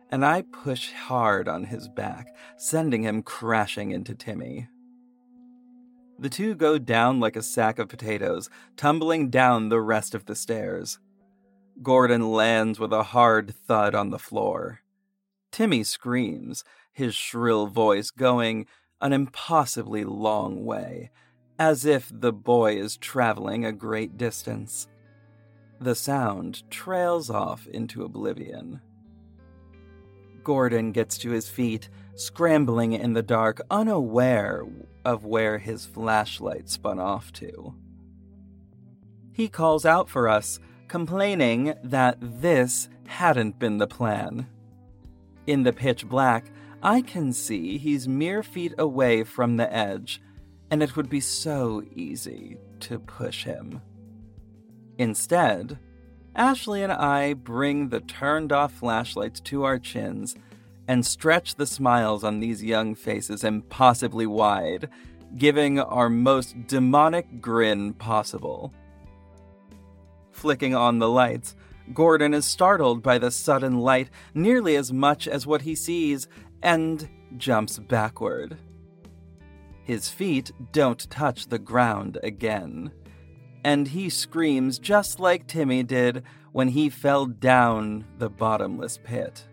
and 0.10 0.26
I 0.26 0.44
push 0.44 0.92
hard 0.92 1.48
on 1.48 1.66
his 1.66 1.88
back, 1.90 2.28
sending 2.58 3.04
him 3.04 3.24
crashing 3.24 3.92
into 3.92 4.16
Timmy. 4.16 4.68
The 6.20 6.30
two 6.30 6.56
go 6.56 6.78
down 6.78 7.20
like 7.20 7.36
a 7.36 7.44
sack 7.44 7.78
of 7.78 7.90
potatoes, 7.90 8.50
tumbling 8.76 9.30
down 9.30 9.70
the 9.70 9.82
rest 9.82 10.16
of 10.16 10.26
the 10.26 10.36
stairs. 10.36 11.00
Gordon 11.84 12.32
lands 12.32 12.80
with 12.80 12.92
a 12.92 13.04
hard 13.04 13.54
thud 13.68 13.94
on 13.94 14.10
the 14.10 14.18
floor. 14.18 14.82
Timmy 15.52 15.84
screams, 15.84 16.64
his 16.92 17.14
shrill 17.14 17.68
voice 17.68 18.10
going 18.10 18.66
an 19.02 19.14
impossibly 19.14 20.04
long 20.04 20.66
way, 20.66 21.12
as 21.60 21.86
if 21.86 22.12
the 22.14 22.34
boy 22.34 22.78
is 22.78 22.98
traveling 22.98 23.66
a 23.66 23.72
great 23.72 24.18
distance. 24.18 24.88
The 25.80 25.96
sound 25.96 26.70
trails 26.72 27.30
off 27.30 27.68
into 27.68 28.04
oblivion. 28.04 28.82
Gordon 30.44 30.92
gets 30.92 31.18
to 31.20 31.32
his 31.32 31.50
feet, 31.50 31.90
scrambling 32.16 32.94
in 32.94 33.14
the 33.14 33.22
dark, 33.22 33.62
unaware 33.70 34.66
of 35.06 35.26
where 35.26 35.58
his 35.58 35.86
flashlight 35.86 36.70
spun 36.70 37.00
off 37.00 37.32
to. 37.34 37.76
He 39.34 39.50
calls 39.50 39.86
out 39.86 40.10
for 40.10 40.28
us, 40.28 40.60
complaining 40.88 41.76
that 41.84 42.18
this 42.20 42.90
hadn't 43.06 43.60
been 43.60 43.78
the 43.78 43.88
plan. 43.88 44.48
In 45.46 45.64
the 45.64 45.74
pitch 45.74 46.08
black, 46.08 46.46
I 46.82 47.02
can 47.02 47.34
see 47.34 47.78
he's 47.78 48.08
mere 48.08 48.44
feet 48.44 48.74
away 48.78 49.24
from 49.24 49.58
the 49.58 49.72
edge, 49.74 50.22
and 50.70 50.84
it 50.84 50.96
would 50.96 51.10
be 51.10 51.20
so 51.20 51.84
easy 51.96 52.58
to 52.82 53.00
push 53.00 53.44
him. 53.44 53.82
Instead, 54.98 55.80
Ashley 56.36 56.84
and 56.84 56.92
I 56.92 57.34
bring 57.34 57.90
the 57.90 58.00
turned 58.00 58.52
off 58.52 58.74
flashlights 58.74 59.40
to 59.42 59.64
our 59.64 59.80
chins 59.80 60.36
and 60.88 61.06
stretch 61.06 61.56
the 61.56 61.66
smiles 61.66 62.24
on 62.24 62.40
these 62.40 62.64
young 62.64 62.94
faces 62.94 63.44
impossibly 63.44 64.28
wide, 64.28 64.90
giving 65.36 65.80
our 65.80 66.10
most 66.10 66.68
demonic 66.68 67.42
grin 67.42 67.94
possible. 67.94 68.72
Flicking 70.32 70.76
on 70.76 71.00
the 71.00 71.10
lights, 71.10 71.56
Gordon 71.94 72.34
is 72.34 72.46
startled 72.46 73.02
by 73.02 73.18
the 73.18 73.32
sudden 73.32 73.80
light 73.80 74.10
nearly 74.34 74.76
as 74.76 74.94
much 74.94 75.28
as 75.28 75.48
what 75.48 75.62
he 75.62 75.76
sees 75.76 76.28
and 76.62 77.10
jumps 77.38 77.80
backward. 77.80 78.58
His 79.84 80.10
feet 80.10 80.52
don't 80.72 81.10
touch 81.10 81.48
the 81.48 81.60
ground 81.60 82.18
again, 82.24 82.92
and 83.64 83.88
he 83.88 84.10
screams 84.10 84.80
just 84.80 85.20
like 85.20 85.48
Timmy 85.48 85.84
did 85.84 86.24
when 86.52 86.70
he 86.70 86.90
fell 86.90 87.26
down 87.26 88.06
the 88.18 88.30
bottomless 88.30 89.00
pit. 89.04 89.48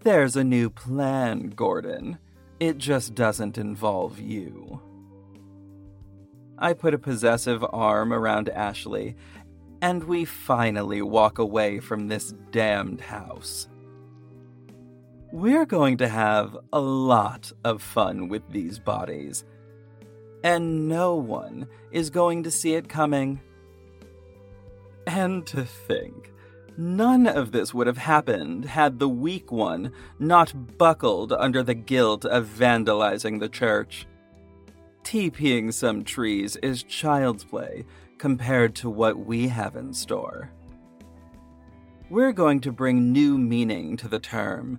There's 0.00 0.36
a 0.36 0.44
new 0.44 0.68
plan, 0.68 1.50
Gordon. 1.50 2.18
It 2.60 2.76
just 2.76 3.14
doesn't 3.14 3.56
involve 3.56 4.20
you. 4.20 4.82
I 6.58 6.72
put 6.72 6.94
a 6.94 6.98
possessive 6.98 7.64
arm 7.72 8.12
around 8.12 8.48
Ashley, 8.50 9.16
and 9.80 10.04
we 10.04 10.24
finally 10.24 11.02
walk 11.02 11.38
away 11.38 11.80
from 11.80 12.08
this 12.08 12.32
damned 12.50 13.00
house. 13.00 13.68
We're 15.34 15.66
going 15.66 15.96
to 15.96 16.06
have 16.06 16.56
a 16.72 16.78
lot 16.78 17.50
of 17.64 17.82
fun 17.82 18.28
with 18.28 18.48
these 18.50 18.78
bodies, 18.78 19.44
and 20.44 20.88
no 20.88 21.16
one 21.16 21.66
is 21.90 22.08
going 22.08 22.44
to 22.44 22.52
see 22.52 22.74
it 22.74 22.88
coming. 22.88 23.40
And 25.08 25.44
to 25.48 25.64
think, 25.64 26.32
None 26.76 27.26
of 27.26 27.50
this 27.50 27.74
would 27.74 27.88
have 27.88 27.98
happened 27.98 28.64
had 28.64 29.00
the 29.00 29.08
weak 29.08 29.50
one 29.50 29.92
not 30.20 30.78
buckled 30.78 31.32
under 31.32 31.64
the 31.64 31.74
guilt 31.74 32.24
of 32.24 32.46
vandalizing 32.46 33.40
the 33.40 33.48
church. 33.48 34.06
TPing 35.02 35.74
some 35.74 36.04
trees 36.04 36.54
is 36.62 36.84
child's 36.84 37.42
play 37.42 37.84
compared 38.18 38.76
to 38.76 38.88
what 38.88 39.18
we 39.18 39.48
have 39.48 39.74
in 39.74 39.92
store. 39.92 40.52
We're 42.08 42.32
going 42.32 42.60
to 42.60 42.70
bring 42.70 43.12
new 43.12 43.36
meaning 43.36 43.96
to 43.96 44.06
the 44.06 44.20
term 44.20 44.78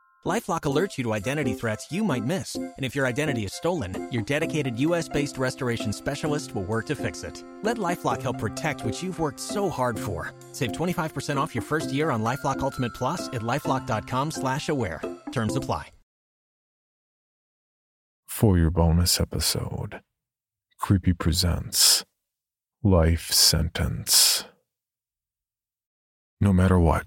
LifeLock 0.25 0.61
alerts 0.61 0.99
you 0.99 1.03
to 1.05 1.13
identity 1.13 1.53
threats 1.53 1.91
you 1.91 2.03
might 2.03 2.23
miss, 2.23 2.55
and 2.55 2.85
if 2.85 2.95
your 2.95 3.07
identity 3.07 3.43
is 3.43 3.53
stolen, 3.53 4.07
your 4.11 4.21
dedicated 4.21 4.79
U.S.-based 4.79 5.39
restoration 5.39 5.91
specialist 5.91 6.53
will 6.53 6.63
work 6.63 6.85
to 6.87 6.95
fix 6.95 7.23
it. 7.23 7.43
Let 7.63 7.77
LifeLock 7.77 8.21
help 8.21 8.37
protect 8.37 8.85
what 8.85 9.01
you've 9.01 9.17
worked 9.17 9.39
so 9.39 9.67
hard 9.67 9.97
for. 9.97 10.31
Save 10.51 10.73
25% 10.73 11.37
off 11.37 11.55
your 11.55 11.63
first 11.63 11.91
year 11.91 12.11
on 12.11 12.21
LifeLock 12.21 12.59
Ultimate 12.59 12.93
Plus 12.93 13.29
at 13.29 13.41
lifeLock.com/slash-aware. 13.41 15.01
Terms 15.31 15.55
apply. 15.55 15.91
For 18.27 18.57
your 18.57 18.71
bonus 18.71 19.19
episode, 19.19 20.01
Creepy 20.79 21.13
presents 21.13 22.05
Life 22.83 23.31
Sentence. 23.31 24.45
No 26.39 26.53
matter 26.53 26.79
what, 26.79 27.05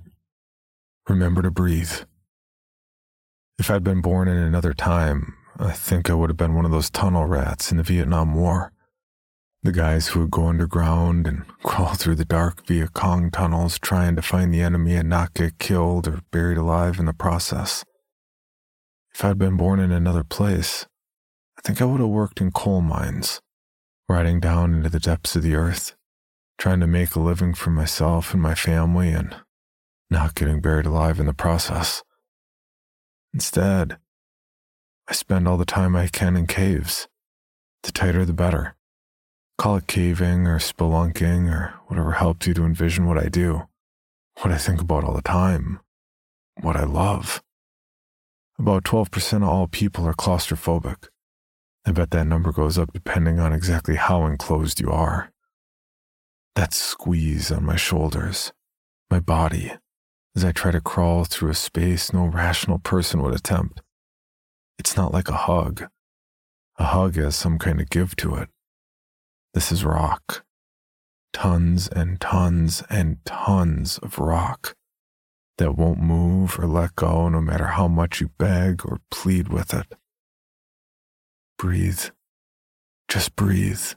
remember 1.09 1.43
to 1.43 1.51
breathe. 1.51 1.93
If 3.57 3.71
I'd 3.71 3.85
been 3.85 4.01
born 4.01 4.27
in 4.27 4.37
another 4.37 4.75
time, 4.75 5.35
I 5.59 5.71
think 5.71 6.11
I 6.11 6.15
would 6.15 6.29
have 6.29 6.37
been 6.37 6.57
one 6.57 6.65
of 6.65 6.73
those 6.73 6.91
tunnel 6.91 7.27
rats 7.27 7.71
in 7.71 7.77
the 7.77 7.85
Vietnam 7.85 8.35
War. 8.35 8.73
The 9.63 9.71
guys 9.71 10.09
who 10.09 10.21
would 10.21 10.33
go 10.33 10.49
underground 10.49 11.29
and 11.29 11.47
crawl 11.63 11.95
through 11.95 12.17
the 12.17 12.25
dark 12.25 12.67
Viet 12.67 12.93
Cong 12.95 13.31
tunnels 13.31 13.79
trying 13.79 14.17
to 14.17 14.23
find 14.23 14.53
the 14.53 14.61
enemy 14.61 14.97
and 14.97 15.09
not 15.09 15.35
get 15.35 15.59
killed 15.59 16.09
or 16.09 16.23
buried 16.33 16.59
alive 16.59 16.99
in 16.99 17.07
the 17.07 17.13
process. 17.13 17.85
If 19.15 19.25
I'd 19.25 19.39
been 19.39 19.57
born 19.57 19.79
in 19.79 19.93
another 19.93 20.25
place, 20.25 20.87
I 21.57 21.61
think 21.63 21.81
I 21.81 21.85
would 21.85 22.01
have 22.01 22.09
worked 22.09 22.41
in 22.41 22.51
coal 22.51 22.81
mines, 22.81 23.41
riding 24.09 24.41
down 24.41 24.75
into 24.75 24.91
the 24.91 24.99
depths 24.99 25.37
of 25.37 25.45
the 25.45 25.55
earth, 25.55 25.95
trying 26.59 26.81
to 26.81 26.89
make 26.89 27.15
a 27.15 27.21
living 27.21 27.55
for 27.55 27.71
myself 27.71 28.33
and 28.33 28.43
my 28.43 28.57
family 28.57 29.11
and 29.11 29.37
not 30.11 30.35
getting 30.35 30.61
buried 30.61 30.87
alive 30.87 31.21
in 31.21 31.27
the 31.27 31.33
process. 31.33 32.03
Instead, 33.35 33.99
I 35.09 35.13
spend 35.13 35.49
all 35.49 35.57
the 35.57 35.65
time 35.65 35.97
I 35.97 36.07
can 36.07 36.37
in 36.37 36.47
caves. 36.47 37.09
The 37.83 37.91
tighter, 37.91 38.25
the 38.25 38.33
better. 38.33 38.77
Call 39.59 39.77
it 39.77 39.89
caving 39.89 40.47
or 40.47 40.61
spelunking 40.61 41.53
or 41.53 41.75
whatever 41.89 42.13
helps 42.13 42.47
you 42.47 42.55
to 42.55 42.65
envision 42.65 43.07
what 43.07 43.19
I 43.19 43.29
do, 43.29 43.65
what 44.41 44.53
I 44.53 44.57
think 44.57 44.81
about 44.81 45.03
all 45.03 45.15
the 45.15 45.21
time, 45.21 45.81
what 46.61 46.77
I 46.77 46.85
love. 46.85 47.43
About 48.57 48.85
12% 48.85 49.39
of 49.39 49.43
all 49.43 49.67
people 49.67 50.07
are 50.07 50.15
claustrophobic. 50.15 51.09
I 51.85 51.91
bet 51.91 52.13
that 52.13 52.29
number 52.29 52.53
goes 52.53 52.79
up 52.79 52.93
depending 52.93 53.41
on 53.41 53.53
exactly 53.53 53.97
how 53.97 54.27
enclosed 54.27 54.81
you 54.81 54.93
are. 54.93 55.33
That 56.55 56.73
squeeze 56.73 57.51
on 57.51 57.65
my 57.65 57.77
shoulders, 57.77 58.53
my 59.11 59.19
body, 59.19 59.73
as 60.37 60.45
I 60.45 60.53
try 60.53 60.71
to 60.71 60.81
crawl 60.81 61.25
through 61.25 61.51
a 61.51 61.55
space 61.55 62.13
no 62.13 62.27
rational 62.27 62.79
person 62.79 63.23
would 63.23 63.35
attempt. 63.35 63.83
It's 64.79 64.97
not 64.97 65.13
like 65.13 65.29
a 65.29 65.37
hug. 65.37 65.85
A 66.77 66.85
hug 66.85 67.17
has 67.17 67.37
some 67.37 67.59
kind 67.59 67.81
of 67.81 67.89
give 67.89 68.17
to 68.17 68.35
it. 68.35 68.49
This 69.53 69.71
is 69.71 69.85
rock. 69.85 70.45
Tons 71.33 71.89
and 71.89 72.21
tons 72.21 72.83
and 72.91 73.19
tons 73.25 73.99
of 73.99 74.19
rock 74.19 74.75
that 75.59 75.77
won't 75.77 76.01
move 76.01 76.59
or 76.59 76.67
let 76.67 76.97
go 76.97 77.29
no 77.29 77.41
matter 77.41 77.67
how 77.67 77.87
much 77.87 78.21
you 78.21 78.31
beg 78.39 78.85
or 78.85 78.99
plead 79.11 79.49
with 79.49 79.73
it. 79.73 79.87
Breathe. 81.59 82.07
Just 83.09 83.37
breathe. 83.37 83.93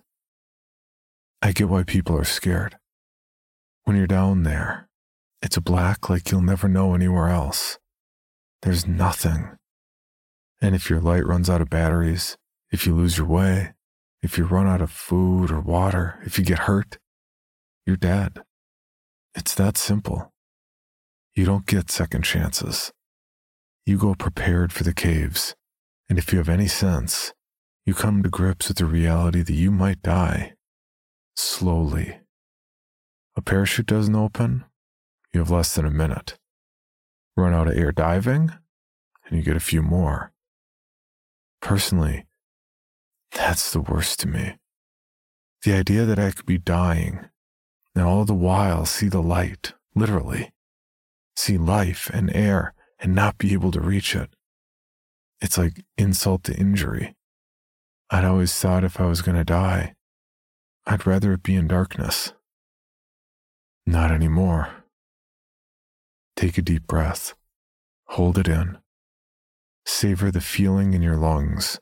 I 1.42 1.52
get 1.52 1.70
why 1.70 1.84
people 1.84 2.18
are 2.18 2.24
scared. 2.24 2.78
When 3.86 3.96
you're 3.96 4.06
down 4.06 4.44
there, 4.44 4.87
it's 5.42 5.58
a 5.58 5.62
black 5.62 6.10
like 6.10 6.32
you'll 6.32 6.42
never 6.42 6.68
know 6.68 6.96
anywhere 6.96 7.30
else. 7.30 7.78
There's 8.62 8.88
nothing. 8.88 9.58
And 10.62 10.74
if 10.74 10.90
your 10.90 11.00
light 11.00 11.26
runs 11.26 11.50
out 11.50 11.62
of 11.62 11.70
batteries, 11.70 12.38
if 12.72 12.86
you 12.86 12.96
lose 12.96 13.18
your 13.18 13.28
way, 13.28 13.74
if 14.22 14.38
you 14.38 14.46
run 14.46 14.68
out 14.68 14.82
of 14.82 14.92
food 14.92 15.52
or 15.52 15.62
water, 15.62 16.20
if 16.26 16.40
you 16.40 16.44
get 16.44 16.60
hurt, 16.60 16.98
you're 17.86 17.96
dead. 17.96 18.42
It's 19.36 19.54
that 19.56 19.78
simple. 19.78 20.34
You 21.36 21.46
don't 21.46 21.68
get 21.68 21.92
second 21.92 22.24
chances. 22.24 22.92
You 23.86 23.98
go 23.98 24.16
prepared 24.16 24.74
for 24.74 24.84
the 24.84 24.94
caves, 24.94 25.56
and 26.10 26.18
if 26.18 26.34
you 26.34 26.40
have 26.40 26.50
any 26.50 26.68
sense, 26.68 27.32
you 27.86 27.94
come 27.94 28.24
to 28.24 28.30
grips 28.30 28.68
with 28.68 28.78
the 28.78 28.86
reality 28.86 29.44
that 29.44 29.54
you 29.54 29.70
might 29.70 30.02
die. 30.02 30.56
Slowly. 31.36 32.20
A 33.36 33.42
parachute 33.42 33.86
doesn't 33.86 34.16
open, 34.16 34.66
you 35.34 35.40
have 35.40 35.50
less 35.50 35.76
than 35.76 35.86
a 35.86 35.92
minute. 35.92 36.38
Run 37.36 37.54
out 37.54 37.68
of 37.68 37.78
air 37.78 37.92
diving, 37.92 38.52
and 39.26 39.38
you 39.38 39.44
get 39.44 39.56
a 39.56 39.62
few 39.62 39.82
more. 39.82 40.32
Personally, 41.62 42.26
that's 43.32 43.72
the 43.72 43.82
worst 43.82 44.20
to 44.22 44.28
me. 44.28 44.58
The 45.64 45.74
idea 45.74 46.06
that 46.06 46.20
I 46.20 46.32
could 46.32 46.46
be 46.46 46.58
dying, 46.58 47.28
and 47.96 48.06
all 48.06 48.26
the 48.26 48.34
while 48.34 48.86
see 48.86 49.10
the 49.10 49.22
light, 49.22 49.74
literally, 49.96 50.52
see 51.36 51.58
life 51.58 52.10
and 52.14 52.34
air 52.34 52.74
and 53.00 53.14
not 53.14 53.38
be 53.38 53.54
able 53.54 53.72
to 53.72 53.82
reach 53.82 54.16
it. 54.16 54.30
It's 55.42 55.58
like 55.58 55.84
insult 55.98 56.44
to 56.46 56.56
injury. 56.56 57.16
I'd 58.10 58.26
always 58.26 58.56
thought 58.56 58.84
if 58.84 59.00
I 59.00 59.06
was 59.06 59.22
going 59.22 59.38
to 59.38 59.44
die, 59.44 59.96
I'd 60.86 61.06
rather 61.06 61.34
it 61.34 61.44
be 61.44 61.56
in 61.56 61.68
darkness. 61.68 62.34
Not 63.86 64.12
anymore. 64.12 64.77
Take 66.38 66.58
a 66.58 66.62
deep 66.62 66.88
breath. 66.88 67.34
Hold 68.12 68.38
it 68.38 68.48
in. 68.48 68.78
Savor 69.86 70.32
the 70.32 70.40
feeling 70.40 70.94
in 70.94 71.02
your 71.02 71.18
lungs. 71.18 71.82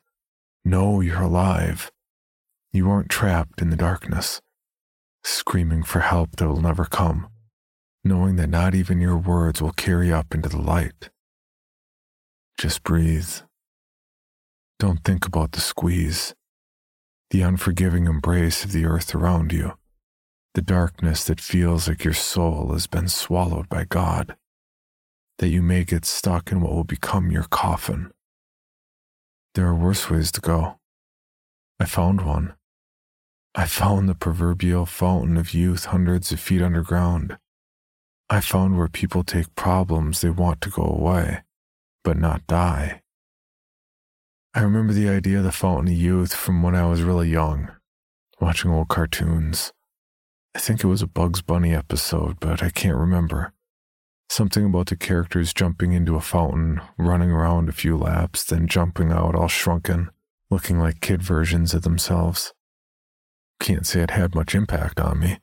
Know 0.63 1.01
you're 1.01 1.21
alive. 1.21 1.91
You 2.73 2.89
aren't 2.89 3.09
trapped 3.09 3.61
in 3.61 3.69
the 3.69 3.75
darkness, 3.75 4.41
screaming 5.23 5.83
for 5.83 5.99
help 5.99 6.37
that 6.37 6.47
will 6.47 6.61
never 6.61 6.85
come 6.85 7.27
knowing 8.05 8.35
that 8.35 8.49
not 8.49 8.75
even 8.75 9.01
your 9.01 9.17
words 9.17 9.61
will 9.61 9.71
carry 9.71 10.13
up 10.13 10.35
into 10.35 10.47
the 10.47 10.61
light. 10.61 11.09
Just 12.57 12.83
breathe. 12.83 13.27
Don't 14.77 15.03
think 15.03 15.25
about 15.25 15.53
the 15.53 15.59
squeeze, 15.59 16.35
the 17.31 17.41
unforgiving 17.41 18.05
embrace 18.05 18.63
of 18.63 18.71
the 18.71 18.85
earth 18.85 19.15
around 19.15 19.51
you, 19.51 19.73
the 20.53 20.61
darkness 20.61 21.23
that 21.23 21.41
feels 21.41 21.87
like 21.87 22.03
your 22.03 22.13
soul 22.13 22.71
has 22.73 22.85
been 22.85 23.07
swallowed 23.07 23.67
by 23.69 23.85
God, 23.85 24.35
that 25.39 25.49
you 25.49 25.61
may 25.61 25.83
get 25.83 26.05
stuck 26.05 26.51
in 26.51 26.61
what 26.61 26.73
will 26.73 26.83
become 26.83 27.31
your 27.31 27.43
coffin. 27.43 28.11
There 29.53 29.67
are 29.67 29.75
worse 29.75 30.09
ways 30.09 30.31
to 30.33 30.41
go. 30.41 30.79
I 31.79 31.85
found 31.85 32.25
one. 32.25 32.55
I 33.53 33.65
found 33.65 34.09
the 34.09 34.15
proverbial 34.15 34.85
fountain 34.85 35.37
of 35.37 35.53
youth 35.53 35.85
hundreds 35.85 36.31
of 36.31 36.39
feet 36.39 36.61
underground. 36.61 37.37
I 38.29 38.41
found 38.41 38.77
where 38.77 38.87
people 38.87 39.23
take 39.23 39.55
problems 39.55 40.21
they 40.21 40.29
want 40.29 40.61
to 40.61 40.69
go 40.69 40.83
away, 40.83 41.43
but 42.03 42.17
not 42.17 42.47
die. 42.47 43.01
I 44.53 44.61
remember 44.61 44.93
the 44.93 45.09
idea 45.09 45.39
of 45.39 45.43
the 45.43 45.51
Fountain 45.51 45.93
of 45.93 45.99
Youth 45.99 46.33
from 46.33 46.63
when 46.63 46.75
I 46.75 46.85
was 46.85 47.01
really 47.01 47.29
young, 47.29 47.71
watching 48.39 48.71
old 48.71 48.87
cartoons. 48.87 49.73
I 50.55 50.59
think 50.59 50.81
it 50.81 50.87
was 50.87 51.01
a 51.01 51.07
Bugs 51.07 51.41
Bunny 51.41 51.73
episode, 51.73 52.39
but 52.39 52.63
I 52.63 52.69
can't 52.69 52.97
remember. 52.97 53.51
Something 54.29 54.65
about 54.65 54.87
the 54.87 54.95
characters 54.95 55.53
jumping 55.53 55.93
into 55.93 56.15
a 56.15 56.21
fountain, 56.21 56.81
running 56.97 57.31
around 57.31 57.69
a 57.69 57.73
few 57.73 57.95
laps, 57.95 58.43
then 58.43 58.67
jumping 58.67 59.11
out 59.11 59.35
all 59.35 59.47
shrunken, 59.47 60.09
looking 60.49 60.79
like 60.79 60.99
kid 60.99 61.21
versions 61.21 61.73
of 61.73 61.83
themselves. 61.83 62.53
Can't 63.59 63.85
say 63.85 64.01
it 64.01 64.11
had 64.11 64.35
much 64.35 64.55
impact 64.55 64.99
on 64.99 65.19
me. 65.19 65.39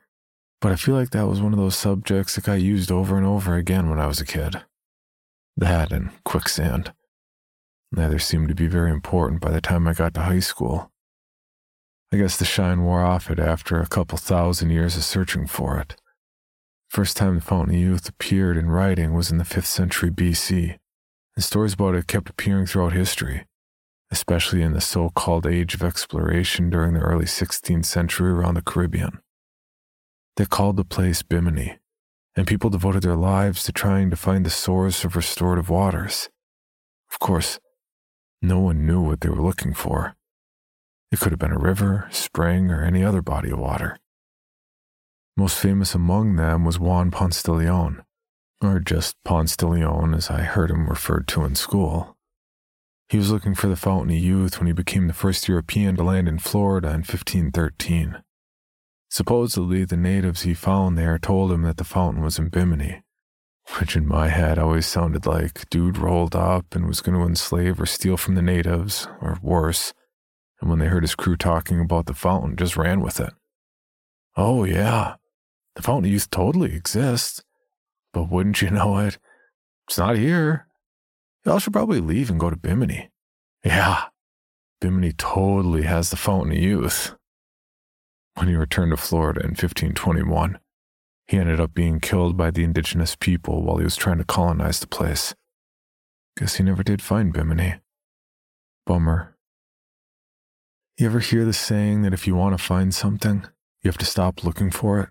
But 0.60 0.72
I 0.72 0.76
feel 0.76 0.94
like 0.94 1.10
that 1.10 1.26
was 1.26 1.40
one 1.40 1.52
of 1.52 1.58
those 1.58 1.76
subjects 1.76 2.34
that 2.34 2.44
got 2.44 2.60
used 2.60 2.92
over 2.92 3.16
and 3.16 3.26
over 3.26 3.56
again 3.56 3.88
when 3.88 4.00
I 4.00 4.06
was 4.06 4.20
a 4.20 4.26
kid. 4.26 4.62
That 5.56 5.92
and 5.92 6.10
quicksand. 6.24 6.92
Neither 7.90 8.18
seemed 8.18 8.48
to 8.48 8.54
be 8.54 8.66
very 8.66 8.90
important 8.90 9.40
by 9.40 9.50
the 9.50 9.60
time 9.60 9.86
I 9.86 9.92
got 9.92 10.14
to 10.14 10.22
high 10.22 10.40
school. 10.40 10.90
I 12.12 12.16
guess 12.16 12.36
the 12.36 12.44
shine 12.44 12.82
wore 12.82 13.02
off 13.02 13.30
it 13.30 13.38
after 13.38 13.80
a 13.80 13.86
couple 13.86 14.18
thousand 14.18 14.70
years 14.70 14.96
of 14.96 15.04
searching 15.04 15.46
for 15.46 15.78
it. 15.78 15.96
First 16.92 17.16
time 17.16 17.36
the 17.36 17.40
Fountain 17.40 17.74
of 17.74 17.80
Youth 17.80 18.06
appeared 18.06 18.58
in 18.58 18.68
writing 18.68 19.14
was 19.14 19.30
in 19.30 19.38
the 19.38 19.44
5th 19.44 19.64
century 19.64 20.10
BC, 20.10 20.76
and 21.34 21.42
stories 21.42 21.72
about 21.72 21.94
it 21.94 22.06
kept 22.06 22.28
appearing 22.28 22.66
throughout 22.66 22.92
history, 22.92 23.46
especially 24.10 24.60
in 24.60 24.74
the 24.74 24.80
so 24.82 25.08
called 25.08 25.46
Age 25.46 25.72
of 25.72 25.82
Exploration 25.82 26.68
during 26.68 26.92
the 26.92 27.00
early 27.00 27.24
16th 27.24 27.86
century 27.86 28.30
around 28.30 28.56
the 28.56 28.60
Caribbean. 28.60 29.20
They 30.36 30.44
called 30.44 30.76
the 30.76 30.84
place 30.84 31.22
Bimini, 31.22 31.78
and 32.36 32.46
people 32.46 32.68
devoted 32.68 33.02
their 33.02 33.16
lives 33.16 33.64
to 33.64 33.72
trying 33.72 34.10
to 34.10 34.16
find 34.16 34.44
the 34.44 34.50
source 34.50 35.02
of 35.02 35.16
restorative 35.16 35.70
waters. 35.70 36.28
Of 37.10 37.18
course, 37.18 37.58
no 38.42 38.58
one 38.60 38.84
knew 38.84 39.00
what 39.00 39.22
they 39.22 39.30
were 39.30 39.40
looking 39.40 39.72
for. 39.72 40.14
It 41.10 41.20
could 41.20 41.32
have 41.32 41.38
been 41.38 41.52
a 41.52 41.58
river, 41.58 42.08
spring, 42.10 42.70
or 42.70 42.84
any 42.84 43.02
other 43.02 43.22
body 43.22 43.50
of 43.50 43.60
water. 43.60 43.96
Most 45.36 45.58
famous 45.58 45.94
among 45.94 46.36
them 46.36 46.64
was 46.64 46.78
Juan 46.78 47.10
Ponce 47.10 47.42
de 47.42 47.52
Leon, 47.52 48.04
or 48.62 48.80
just 48.80 49.16
Ponce 49.24 49.56
de 49.56 49.66
Leon 49.66 50.14
as 50.14 50.30
I 50.30 50.42
heard 50.42 50.70
him 50.70 50.88
referred 50.88 51.26
to 51.28 51.44
in 51.44 51.54
school. 51.54 52.18
He 53.08 53.16
was 53.16 53.30
looking 53.30 53.54
for 53.54 53.66
the 53.66 53.76
Fountain 53.76 54.14
of 54.14 54.22
Youth 54.22 54.58
when 54.58 54.66
he 54.66 54.74
became 54.74 55.06
the 55.06 55.14
first 55.14 55.48
European 55.48 55.96
to 55.96 56.02
land 56.02 56.28
in 56.28 56.38
Florida 56.38 56.88
in 56.88 57.00
1513. 57.00 58.22
Supposedly, 59.10 59.84
the 59.84 59.96
natives 59.96 60.42
he 60.42 60.54
found 60.54 60.96
there 60.96 61.18
told 61.18 61.50
him 61.50 61.62
that 61.62 61.78
the 61.78 61.84
fountain 61.84 62.22
was 62.22 62.38
in 62.38 62.48
Bimini, 62.48 63.02
which 63.78 63.96
in 63.96 64.06
my 64.06 64.28
head 64.28 64.58
always 64.58 64.86
sounded 64.86 65.24
like 65.26 65.68
dude 65.70 65.98
rolled 65.98 66.36
up 66.36 66.74
and 66.74 66.86
was 66.86 67.00
going 67.00 67.18
to 67.18 67.26
enslave 67.26 67.80
or 67.80 67.86
steal 67.86 68.16
from 68.18 68.34
the 68.34 68.42
natives, 68.42 69.08
or 69.20 69.38
worse. 69.42 69.94
And 70.60 70.68
when 70.68 70.78
they 70.78 70.86
heard 70.86 71.04
his 71.04 71.14
crew 71.14 71.36
talking 71.36 71.80
about 71.80 72.06
the 72.06 72.14
fountain, 72.14 72.56
just 72.56 72.76
ran 72.76 73.00
with 73.00 73.18
it. 73.18 73.32
Oh, 74.36 74.64
yeah, 74.64 75.16
the 75.74 75.82
fountain 75.82 76.06
of 76.06 76.12
youth 76.12 76.30
totally 76.30 76.74
exists. 76.74 77.42
But 78.12 78.30
wouldn't 78.30 78.60
you 78.60 78.70
know 78.70 78.98
it? 78.98 79.18
It's 79.88 79.98
not 79.98 80.16
here. 80.16 80.66
Y'all 81.44 81.58
should 81.58 81.72
probably 81.72 82.00
leave 82.00 82.30
and 82.30 82.38
go 82.38 82.50
to 82.50 82.56
Bimini. 82.56 83.10
Yeah, 83.64 84.04
Bimini 84.80 85.12
totally 85.12 85.82
has 85.82 86.10
the 86.10 86.16
fountain 86.16 86.52
of 86.52 86.58
youth. 86.58 87.14
When 88.34 88.48
he 88.48 88.54
returned 88.54 88.90
to 88.90 88.96
Florida 88.96 89.40
in 89.40 89.50
1521, 89.50 90.58
he 91.26 91.36
ended 91.36 91.60
up 91.60 91.74
being 91.74 92.00
killed 92.00 92.36
by 92.36 92.50
the 92.50 92.64
indigenous 92.64 93.14
people 93.14 93.62
while 93.62 93.78
he 93.78 93.84
was 93.84 93.96
trying 93.96 94.18
to 94.18 94.24
colonize 94.24 94.80
the 94.80 94.86
place. 94.86 95.34
Guess 96.36 96.56
he 96.56 96.64
never 96.64 96.82
did 96.82 97.02
find 97.02 97.32
Bimini. 97.32 97.76
Bummer. 98.86 99.36
You 100.98 101.06
ever 101.06 101.20
hear 101.20 101.44
the 101.44 101.52
saying 101.52 102.02
that 102.02 102.12
if 102.12 102.26
you 102.26 102.34
want 102.34 102.56
to 102.56 102.62
find 102.62 102.94
something, 102.94 103.46
you 103.82 103.88
have 103.88 103.98
to 103.98 104.04
stop 104.04 104.44
looking 104.44 104.70
for 104.70 105.00
it? 105.00 105.08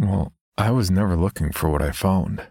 Well, 0.00 0.32
I 0.56 0.70
was 0.70 0.90
never 0.90 1.14
looking 1.14 1.52
for 1.52 1.68
what 1.68 1.82
I 1.82 1.90
found. 1.90 2.46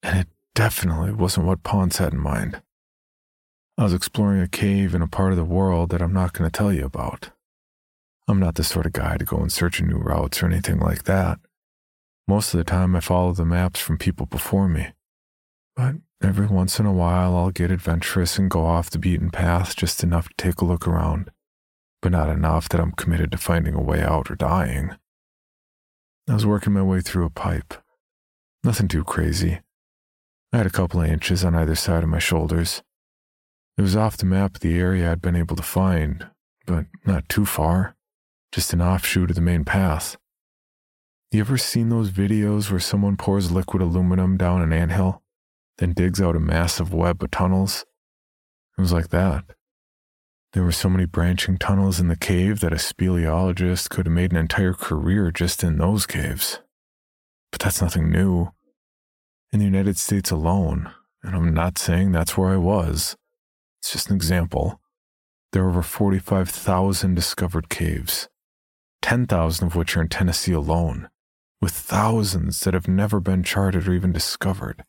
And 0.00 0.20
it 0.20 0.28
definitely 0.54 1.12
wasn't 1.12 1.46
what 1.46 1.64
Ponce 1.64 1.98
had 1.98 2.12
in 2.12 2.20
mind. 2.20 2.62
I 3.76 3.82
was 3.82 3.92
exploring 3.92 4.40
a 4.40 4.48
cave 4.48 4.94
in 4.94 5.02
a 5.02 5.08
part 5.08 5.32
of 5.32 5.38
the 5.38 5.44
world 5.44 5.90
that 5.90 6.00
I'm 6.00 6.12
not 6.12 6.32
going 6.32 6.48
to 6.48 6.56
tell 6.56 6.72
you 6.72 6.84
about. 6.84 7.30
I'm 8.28 8.38
not 8.38 8.54
the 8.54 8.62
sort 8.62 8.86
of 8.86 8.92
guy 8.92 9.16
to 9.16 9.24
go 9.24 9.42
in 9.42 9.50
search 9.50 9.82
new 9.82 9.96
routes 9.96 10.40
or 10.40 10.46
anything 10.46 10.78
like 10.78 11.02
that. 11.04 11.40
Most 12.28 12.54
of 12.54 12.58
the 12.58 12.64
time, 12.64 12.94
I 12.94 13.00
follow 13.00 13.32
the 13.32 13.44
maps 13.44 13.80
from 13.80 13.98
people 13.98 14.26
before 14.26 14.68
me. 14.68 14.92
But 15.74 15.96
every 16.22 16.46
once 16.46 16.78
in 16.78 16.86
a 16.86 16.92
while, 16.92 17.36
I'll 17.36 17.50
get 17.50 17.72
adventurous 17.72 18.38
and 18.38 18.48
go 18.48 18.64
off 18.64 18.90
the 18.90 18.98
beaten 18.98 19.30
path 19.30 19.74
just 19.74 20.04
enough 20.04 20.28
to 20.28 20.34
take 20.36 20.60
a 20.60 20.64
look 20.64 20.86
around, 20.86 21.32
but 22.02 22.12
not 22.12 22.28
enough 22.28 22.68
that 22.68 22.80
I'm 22.80 22.92
committed 22.92 23.32
to 23.32 23.38
finding 23.38 23.74
a 23.74 23.82
way 23.82 24.00
out 24.00 24.30
or 24.30 24.36
dying. 24.36 24.96
I 26.28 26.34
was 26.34 26.44
working 26.44 26.74
my 26.74 26.82
way 26.82 27.00
through 27.00 27.24
a 27.24 27.30
pipe. 27.30 27.72
Nothing 28.62 28.86
too 28.86 29.02
crazy. 29.02 29.60
I 30.52 30.58
had 30.58 30.66
a 30.66 30.70
couple 30.70 31.00
of 31.00 31.08
inches 31.08 31.42
on 31.42 31.54
either 31.54 31.74
side 31.74 32.02
of 32.02 32.10
my 32.10 32.18
shoulders. 32.18 32.82
It 33.78 33.82
was 33.82 33.96
off 33.96 34.18
the 34.18 34.26
map 34.26 34.56
of 34.56 34.60
the 34.60 34.78
area 34.78 35.10
I'd 35.10 35.22
been 35.22 35.36
able 35.36 35.56
to 35.56 35.62
find, 35.62 36.26
but 36.66 36.84
not 37.06 37.30
too 37.30 37.46
far, 37.46 37.96
just 38.52 38.74
an 38.74 38.82
offshoot 38.82 39.30
of 39.30 39.36
the 39.36 39.42
main 39.42 39.64
path. 39.64 40.18
You 41.30 41.40
ever 41.40 41.56
seen 41.56 41.88
those 41.88 42.10
videos 42.10 42.70
where 42.70 42.80
someone 42.80 43.16
pours 43.16 43.50
liquid 43.50 43.80
aluminum 43.80 44.36
down 44.36 44.60
an 44.60 44.72
anthill, 44.72 45.22
then 45.78 45.94
digs 45.94 46.20
out 46.20 46.36
a 46.36 46.40
massive 46.40 46.92
web 46.92 47.22
of 47.22 47.30
tunnels? 47.30 47.86
It 48.76 48.82
was 48.82 48.92
like 48.92 49.08
that. 49.08 49.44
There 50.52 50.62
were 50.62 50.72
so 50.72 50.88
many 50.88 51.04
branching 51.04 51.58
tunnels 51.58 52.00
in 52.00 52.08
the 52.08 52.16
cave 52.16 52.60
that 52.60 52.72
a 52.72 52.76
speleologist 52.76 53.90
could 53.90 54.06
have 54.06 54.14
made 54.14 54.32
an 54.32 54.38
entire 54.38 54.72
career 54.72 55.30
just 55.30 55.62
in 55.62 55.76
those 55.76 56.06
caves. 56.06 56.60
But 57.52 57.60
that's 57.60 57.82
nothing 57.82 58.10
new. 58.10 58.52
In 59.52 59.58
the 59.58 59.66
United 59.66 59.98
States 59.98 60.30
alone, 60.30 60.90
and 61.22 61.34
I'm 61.34 61.52
not 61.52 61.78
saying 61.78 62.12
that's 62.12 62.36
where 62.36 62.50
I 62.50 62.56
was, 62.56 63.16
it's 63.80 63.92
just 63.92 64.08
an 64.08 64.16
example, 64.16 64.80
there 65.52 65.64
are 65.64 65.68
over 65.68 65.82
45,000 65.82 67.14
discovered 67.14 67.68
caves, 67.68 68.28
10,000 69.02 69.66
of 69.66 69.76
which 69.76 69.96
are 69.96 70.02
in 70.02 70.08
Tennessee 70.08 70.52
alone 70.52 71.08
with 71.60 71.72
thousands 71.72 72.60
that 72.60 72.74
have 72.74 72.88
never 72.88 73.20
been 73.20 73.42
charted 73.42 73.88
or 73.88 73.92
even 73.92 74.12
discovered. 74.12 74.84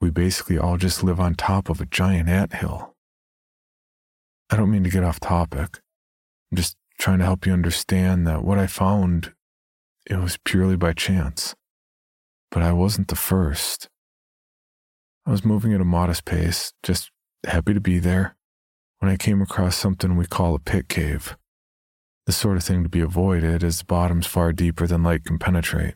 We 0.00 0.10
basically 0.10 0.58
all 0.58 0.76
just 0.76 1.02
live 1.02 1.20
on 1.20 1.34
top 1.34 1.68
of 1.68 1.80
a 1.80 1.86
giant 1.86 2.28
ant 2.28 2.54
hill. 2.54 2.91
I 4.52 4.56
don't 4.56 4.70
mean 4.70 4.84
to 4.84 4.90
get 4.90 5.02
off 5.02 5.18
topic. 5.18 5.80
I'm 6.50 6.56
just 6.56 6.76
trying 6.98 7.18
to 7.18 7.24
help 7.24 7.46
you 7.46 7.52
understand 7.52 8.26
that 8.28 8.44
what 8.44 8.58
I 8.58 8.68
found, 8.68 9.32
it 10.08 10.16
was 10.16 10.38
purely 10.44 10.76
by 10.76 10.92
chance. 10.92 11.56
But 12.50 12.62
I 12.62 12.72
wasn't 12.72 13.08
the 13.08 13.16
first. 13.16 13.88
I 15.26 15.32
was 15.32 15.44
moving 15.44 15.72
at 15.72 15.80
a 15.80 15.84
modest 15.84 16.24
pace, 16.24 16.72
just 16.84 17.10
happy 17.44 17.74
to 17.74 17.80
be 17.80 17.98
there, 17.98 18.36
when 18.98 19.10
I 19.10 19.16
came 19.16 19.42
across 19.42 19.74
something 19.74 20.16
we 20.16 20.26
call 20.26 20.54
a 20.54 20.60
pit 20.60 20.88
cave 20.88 21.36
the 22.26 22.32
sort 22.32 22.56
of 22.56 22.62
thing 22.62 22.82
to 22.82 22.88
be 22.88 23.00
avoided 23.00 23.64
as 23.64 23.78
the 23.78 23.84
bottom's 23.84 24.26
far 24.26 24.52
deeper 24.52 24.86
than 24.86 25.02
light 25.02 25.24
can 25.24 25.38
penetrate, 25.38 25.94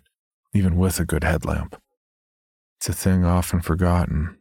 even 0.52 0.76
with 0.76 0.98
a 0.98 1.04
good 1.04 1.24
headlamp. 1.24 1.80
It's 2.78 2.88
a 2.88 2.92
thing 2.92 3.24
often 3.24 3.60
forgotten, 3.60 4.38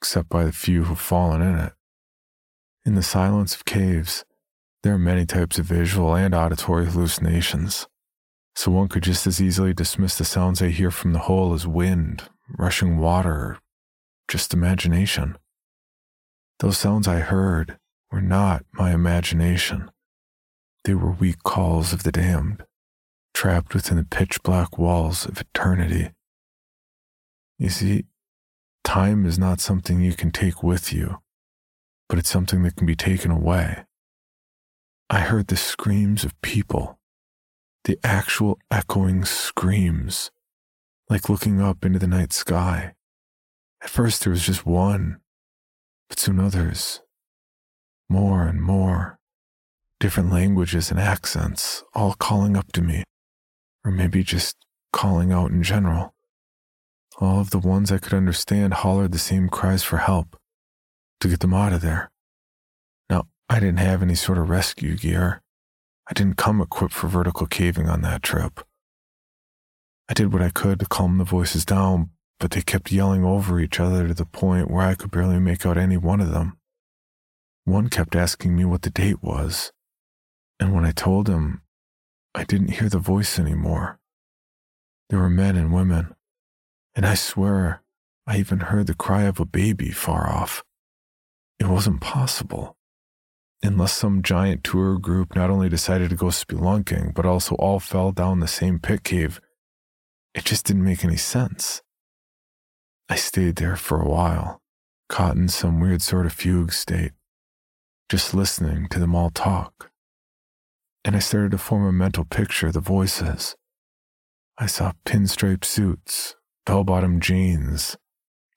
except 0.00 0.28
by 0.28 0.44
the 0.44 0.52
few 0.52 0.84
who've 0.84 0.98
fallen 0.98 1.40
in 1.40 1.56
it. 1.56 1.72
In 2.84 2.94
the 2.94 3.02
silence 3.02 3.54
of 3.54 3.66
caves, 3.66 4.24
there 4.82 4.94
are 4.94 4.98
many 4.98 5.26
types 5.26 5.58
of 5.58 5.66
visual 5.66 6.14
and 6.14 6.34
auditory 6.34 6.86
hallucinations, 6.86 7.86
so 8.54 8.70
one 8.70 8.88
could 8.88 9.02
just 9.02 9.26
as 9.26 9.40
easily 9.40 9.74
dismiss 9.74 10.16
the 10.16 10.24
sounds 10.24 10.60
they 10.60 10.70
hear 10.70 10.90
from 10.90 11.12
the 11.12 11.20
hole 11.20 11.52
as 11.52 11.66
wind, 11.66 12.24
rushing 12.48 12.98
water, 12.98 13.58
just 14.28 14.54
imagination. 14.54 15.36
Those 16.60 16.78
sounds 16.78 17.06
I 17.06 17.20
heard 17.20 17.78
were 18.10 18.22
not 18.22 18.64
my 18.72 18.92
imagination. 18.92 19.90
They 20.84 20.94
were 20.94 21.10
weak 21.10 21.42
calls 21.42 21.92
of 21.92 22.02
the 22.02 22.12
damned, 22.12 22.64
trapped 23.34 23.74
within 23.74 23.98
the 23.98 24.04
pitch 24.04 24.42
black 24.42 24.78
walls 24.78 25.26
of 25.26 25.38
eternity. 25.38 26.12
You 27.58 27.68
see, 27.68 28.04
time 28.84 29.26
is 29.26 29.38
not 29.38 29.60
something 29.60 30.00
you 30.00 30.14
can 30.14 30.30
take 30.30 30.62
with 30.62 30.94
you, 30.94 31.18
but 32.10 32.18
it's 32.18 32.28
something 32.28 32.64
that 32.64 32.74
can 32.74 32.86
be 32.86 32.96
taken 32.96 33.30
away. 33.30 33.84
I 35.08 35.20
heard 35.20 35.46
the 35.46 35.56
screams 35.56 36.24
of 36.24 36.40
people, 36.42 36.98
the 37.84 38.00
actual 38.02 38.58
echoing 38.68 39.24
screams, 39.24 40.32
like 41.08 41.28
looking 41.28 41.60
up 41.60 41.84
into 41.84 42.00
the 42.00 42.08
night 42.08 42.32
sky. 42.32 42.94
At 43.80 43.90
first, 43.90 44.24
there 44.24 44.32
was 44.32 44.44
just 44.44 44.66
one, 44.66 45.20
but 46.08 46.18
soon 46.18 46.40
others, 46.40 47.00
more 48.08 48.42
and 48.42 48.60
more 48.60 49.20
different 50.00 50.32
languages 50.32 50.90
and 50.90 50.98
accents, 50.98 51.84
all 51.94 52.14
calling 52.14 52.56
up 52.56 52.72
to 52.72 52.82
me, 52.82 53.04
or 53.84 53.92
maybe 53.92 54.24
just 54.24 54.56
calling 54.92 55.30
out 55.30 55.52
in 55.52 55.62
general. 55.62 56.12
All 57.20 57.38
of 57.38 57.50
the 57.50 57.58
ones 57.58 57.92
I 57.92 57.98
could 57.98 58.14
understand 58.14 58.74
hollered 58.74 59.12
the 59.12 59.18
same 59.18 59.48
cries 59.48 59.84
for 59.84 59.98
help, 59.98 60.39
to 61.20 61.28
get 61.28 61.40
them 61.40 61.54
out 61.54 61.72
of 61.72 61.80
there. 61.80 62.10
Now, 63.08 63.28
I 63.48 63.60
didn't 63.60 63.78
have 63.78 64.02
any 64.02 64.14
sort 64.14 64.38
of 64.38 64.48
rescue 64.48 64.96
gear. 64.96 65.42
I 66.08 66.14
didn't 66.14 66.36
come 66.36 66.60
equipped 66.60 66.94
for 66.94 67.08
vertical 67.08 67.46
caving 67.46 67.88
on 67.88 68.02
that 68.02 68.22
trip. 68.22 68.60
I 70.08 70.14
did 70.14 70.32
what 70.32 70.42
I 70.42 70.50
could 70.50 70.80
to 70.80 70.86
calm 70.86 71.18
the 71.18 71.24
voices 71.24 71.64
down, 71.64 72.10
but 72.40 72.50
they 72.50 72.62
kept 72.62 72.90
yelling 72.90 73.24
over 73.24 73.60
each 73.60 73.78
other 73.78 74.08
to 74.08 74.14
the 74.14 74.24
point 74.24 74.70
where 74.70 74.84
I 74.84 74.96
could 74.96 75.10
barely 75.10 75.38
make 75.38 75.64
out 75.64 75.78
any 75.78 75.96
one 75.96 76.20
of 76.20 76.32
them. 76.32 76.56
One 77.64 77.88
kept 77.88 78.16
asking 78.16 78.56
me 78.56 78.64
what 78.64 78.82
the 78.82 78.90
date 78.90 79.22
was, 79.22 79.70
and 80.58 80.74
when 80.74 80.84
I 80.84 80.90
told 80.90 81.28
him, 81.28 81.62
I 82.34 82.44
didn't 82.44 82.72
hear 82.72 82.88
the 82.88 82.98
voice 82.98 83.38
anymore. 83.38 84.00
There 85.10 85.18
were 85.18 85.30
men 85.30 85.56
and 85.56 85.72
women, 85.72 86.14
and 86.94 87.04
I 87.04 87.14
swear 87.14 87.82
I 88.26 88.38
even 88.38 88.60
heard 88.60 88.86
the 88.86 88.94
cry 88.94 89.22
of 89.22 89.38
a 89.38 89.44
baby 89.44 89.90
far 89.90 90.28
off. 90.28 90.64
It 91.60 91.68
wasn't 91.68 92.00
possible. 92.00 92.76
Unless 93.62 93.92
some 93.92 94.22
giant 94.22 94.64
tour 94.64 94.98
group 94.98 95.36
not 95.36 95.50
only 95.50 95.68
decided 95.68 96.10
to 96.10 96.16
go 96.16 96.26
spelunking, 96.26 97.14
but 97.14 97.26
also 97.26 97.54
all 97.56 97.78
fell 97.78 98.10
down 98.10 98.40
the 98.40 98.48
same 98.48 98.80
pit 98.80 99.04
cave, 99.04 99.40
it 100.34 100.44
just 100.44 100.66
didn't 100.66 100.84
make 100.84 101.04
any 101.04 101.16
sense. 101.16 101.82
I 103.08 103.14
stayed 103.14 103.56
there 103.56 103.76
for 103.76 104.00
a 104.00 104.08
while, 104.08 104.60
caught 105.08 105.36
in 105.36 105.48
some 105.48 105.78
weird 105.78 106.02
sort 106.02 106.26
of 106.26 106.32
fugue 106.32 106.72
state, 106.72 107.12
just 108.08 108.34
listening 108.34 108.88
to 108.88 108.98
them 108.98 109.14
all 109.14 109.30
talk 109.30 109.90
and 111.04 111.16
I 111.16 111.18
started 111.18 111.52
to 111.52 111.58
form 111.58 111.86
a 111.86 111.92
mental 111.92 112.24
picture 112.24 112.68
of 112.68 112.74
the 112.74 112.80
voices. 112.80 113.56
I 114.58 114.66
saw 114.66 114.92
pinstripe 115.06 115.64
suits, 115.64 116.36
bell 116.66 116.84
bottom 116.84 117.20
jeans, 117.20 117.96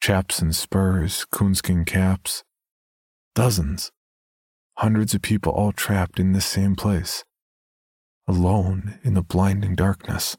chaps 0.01 0.39
and 0.39 0.55
spurs, 0.55 1.25
coonskin 1.31 1.85
caps. 1.85 2.43
Dozens, 3.35 3.91
hundreds 4.77 5.15
of 5.15 5.23
people 5.23 5.51
all 5.51 5.71
trapped 5.71 6.19
in 6.19 6.33
this 6.33 6.45
same 6.45 6.75
place, 6.75 7.23
alone 8.27 8.99
in 9.03 9.15
the 9.15 9.23
blinding 9.23 9.73
darkness. 9.73 10.37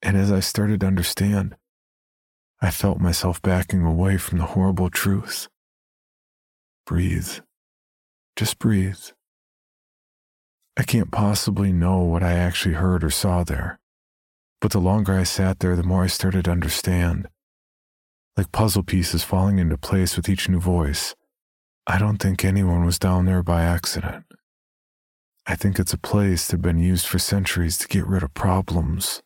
And 0.00 0.16
as 0.16 0.32
I 0.32 0.40
started 0.40 0.80
to 0.80 0.86
understand, 0.86 1.54
I 2.62 2.70
felt 2.70 2.98
myself 2.98 3.42
backing 3.42 3.84
away 3.84 4.16
from 4.16 4.38
the 4.38 4.46
horrible 4.46 4.88
truth. 4.88 5.48
Breathe. 6.86 7.40
Just 8.36 8.58
breathe. 8.58 9.10
I 10.78 10.84
can't 10.84 11.10
possibly 11.10 11.72
know 11.72 11.98
what 11.98 12.22
I 12.22 12.32
actually 12.32 12.76
heard 12.76 13.04
or 13.04 13.10
saw 13.10 13.44
there. 13.44 13.78
But 14.62 14.70
the 14.70 14.80
longer 14.80 15.12
I 15.12 15.24
sat 15.24 15.58
there, 15.58 15.76
the 15.76 15.82
more 15.82 16.04
I 16.04 16.06
started 16.06 16.46
to 16.46 16.52
understand. 16.52 17.28
Like 18.34 18.50
puzzle 18.50 18.82
pieces 18.82 19.22
falling 19.22 19.58
into 19.58 19.76
place 19.76 20.16
with 20.16 20.28
each 20.30 20.48
new 20.48 20.58
voice. 20.58 21.14
I 21.86 21.98
don't 21.98 22.18
think 22.18 22.44
anyone 22.44 22.84
was 22.84 22.98
down 22.98 23.24
there 23.24 23.42
by 23.42 23.62
accident. 23.62 24.24
I 25.46 25.56
think 25.56 25.78
it's 25.78 25.92
a 25.92 25.98
place 25.98 26.46
that 26.46 26.52
had 26.52 26.62
been 26.62 26.78
used 26.78 27.06
for 27.06 27.18
centuries 27.18 27.76
to 27.78 27.88
get 27.88 28.06
rid 28.06 28.22
of 28.22 28.34
problems. 28.34 29.22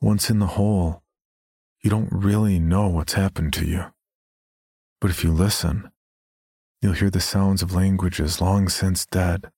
Once 0.00 0.28
in 0.28 0.40
the 0.40 0.58
hole, 0.58 1.02
you 1.80 1.88
don't 1.88 2.10
really 2.10 2.58
know 2.58 2.88
what's 2.88 3.12
happened 3.12 3.52
to 3.52 3.64
you. 3.64 3.84
But 5.00 5.10
if 5.10 5.22
you 5.22 5.30
listen, 5.30 5.92
you'll 6.80 6.94
hear 6.94 7.10
the 7.10 7.20
sounds 7.20 7.62
of 7.62 7.74
languages 7.74 8.40
long 8.40 8.68
since 8.68 9.06
dead 9.06 9.52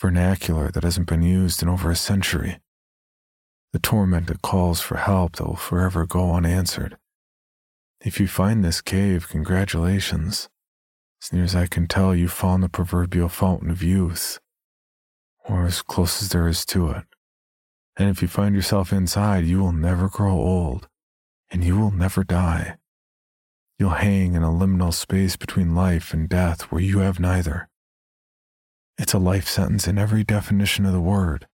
vernacular 0.00 0.70
that 0.70 0.84
hasn't 0.84 1.08
been 1.08 1.22
used 1.22 1.62
in 1.62 1.68
over 1.68 1.90
a 1.90 1.96
century. 1.96 2.60
The 3.72 3.78
tormented 3.80 4.42
calls 4.42 4.80
for 4.80 4.98
help 4.98 5.36
that 5.36 5.46
will 5.46 5.56
forever 5.56 6.06
go 6.06 6.34
unanswered. 6.34 6.98
If 8.00 8.20
you 8.20 8.28
find 8.28 8.64
this 8.64 8.80
cave, 8.80 9.28
congratulations. 9.28 10.48
As 11.24 11.32
near 11.32 11.44
as 11.44 11.56
I 11.56 11.66
can 11.66 11.86
tell, 11.86 12.14
you've 12.14 12.34
found 12.34 12.62
the 12.62 12.68
proverbial 12.68 13.30
fountain 13.30 13.70
of 13.70 13.82
youth, 13.82 14.38
or 15.48 15.64
as 15.64 15.80
close 15.80 16.20
as 16.20 16.28
there 16.28 16.46
is 16.46 16.66
to 16.66 16.90
it. 16.90 17.04
And 17.96 18.10
if 18.10 18.20
you 18.20 18.28
find 18.28 18.54
yourself 18.54 18.92
inside, 18.92 19.46
you 19.46 19.58
will 19.58 19.72
never 19.72 20.10
grow 20.10 20.34
old. 20.34 20.86
and 21.50 21.64
you 21.64 21.78
will 21.78 21.92
never 21.92 22.24
die. 22.24 22.76
You'll 23.78 23.90
hang 23.90 24.34
in 24.34 24.42
a 24.42 24.48
liminal 24.48 24.92
space 24.92 25.36
between 25.36 25.74
life 25.74 26.12
and 26.12 26.28
death 26.28 26.62
where 26.62 26.80
you 26.82 26.98
have 26.98 27.18
neither. 27.20 27.68
It's 28.98 29.14
a 29.14 29.18
life 29.18 29.48
sentence 29.48 29.88
in 29.88 29.96
every 29.96 30.24
definition 30.24 30.84
of 30.84 30.92
the 30.92 31.00
word. 31.00 31.46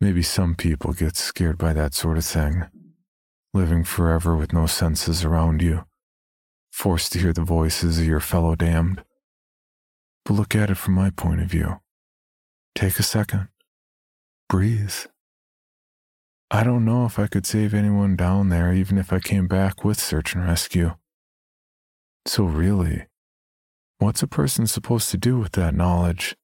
Maybe 0.00 0.22
some 0.22 0.54
people 0.56 0.92
get 0.92 1.16
scared 1.16 1.58
by 1.58 1.72
that 1.74 1.94
sort 1.94 2.18
of 2.18 2.24
thing, 2.24 2.64
living 3.54 3.84
forever 3.84 4.34
with 4.34 4.52
no 4.52 4.66
senses 4.66 5.24
around 5.24 5.62
you, 5.62 5.85
forced 6.76 7.10
to 7.10 7.18
hear 7.18 7.32
the 7.32 7.42
voices 7.42 7.98
of 7.98 8.04
your 8.04 8.20
fellow 8.20 8.54
damned. 8.54 9.02
But 10.26 10.34
look 10.34 10.54
at 10.54 10.68
it 10.68 10.76
from 10.76 10.92
my 10.92 11.08
point 11.08 11.40
of 11.40 11.48
view. 11.48 11.80
Take 12.74 12.98
a 12.98 13.02
second. 13.02 13.48
Breathe. 14.50 14.94
I 16.50 16.64
don't 16.64 16.84
know 16.84 17.06
if 17.06 17.18
I 17.18 17.28
could 17.28 17.46
save 17.46 17.72
anyone 17.72 18.14
down 18.14 18.50
there 18.50 18.74
even 18.74 18.98
if 18.98 19.10
I 19.10 19.20
came 19.20 19.46
back 19.48 19.84
with 19.84 19.98
search 19.98 20.34
and 20.34 20.44
rescue. 20.44 20.96
So, 22.26 22.44
really, 22.44 23.06
what's 23.98 24.22
a 24.22 24.26
person 24.28 24.66
supposed 24.66 25.10
to 25.12 25.16
do 25.16 25.38
with 25.38 25.52
that 25.52 25.74
knowledge 25.74 26.36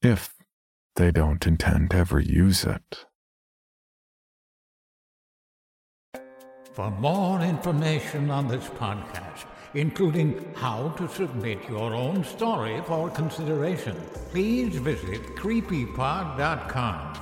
if 0.00 0.34
they 0.96 1.10
don't 1.10 1.46
intend 1.46 1.90
to 1.90 1.98
ever 1.98 2.20
use 2.20 2.64
it? 2.64 3.04
For 6.72 6.88
more 6.88 7.40
information 7.40 8.30
on 8.30 8.46
this 8.46 8.68
podcast, 8.68 9.44
including 9.74 10.54
how 10.54 10.90
to 10.90 11.08
submit 11.08 11.68
your 11.68 11.92
own 11.94 12.22
story 12.22 12.80
for 12.86 13.10
consideration, 13.10 13.96
please 14.30 14.76
visit 14.76 15.34
creepypod.com. 15.34 17.18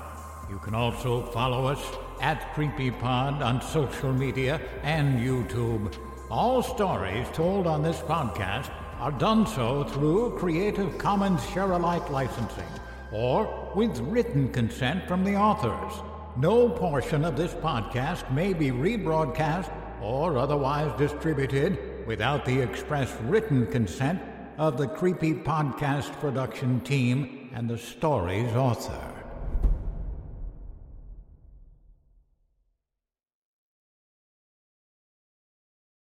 You 0.50 0.58
can 0.58 0.74
also 0.74 1.22
follow 1.30 1.66
us 1.66 1.80
at 2.20 2.54
CreepyPod 2.54 3.40
on 3.40 3.62
social 3.62 4.12
media 4.12 4.60
and 4.82 5.18
YouTube. 5.18 5.96
All 6.30 6.62
stories 6.62 7.26
told 7.32 7.66
on 7.66 7.82
this 7.82 8.00
podcast 8.00 8.70
are 8.98 9.12
done 9.12 9.46
so 9.46 9.84
through 9.84 10.36
Creative 10.38 10.98
Commons 10.98 11.42
Share 11.50 11.72
Alike 11.72 12.10
licensing 12.10 12.68
or 13.12 13.72
with 13.74 13.98
written 14.00 14.52
consent 14.52 15.08
from 15.08 15.24
the 15.24 15.36
authors. 15.36 16.02
No 16.38 16.68
portion 16.68 17.24
of 17.24 17.36
this 17.36 17.52
podcast 17.52 18.30
may 18.32 18.52
be 18.52 18.70
rebroadcast 18.70 19.72
or 20.00 20.38
otherwise 20.38 20.96
distributed 20.96 22.06
without 22.06 22.44
the 22.44 22.60
express 22.60 23.12
written 23.22 23.66
consent 23.66 24.22
of 24.56 24.78
the 24.78 24.86
Creepy 24.86 25.34
Podcast 25.34 26.12
production 26.20 26.80
team 26.82 27.50
and 27.52 27.68
the 27.68 27.76
story's 27.76 28.54
author. 28.54 29.07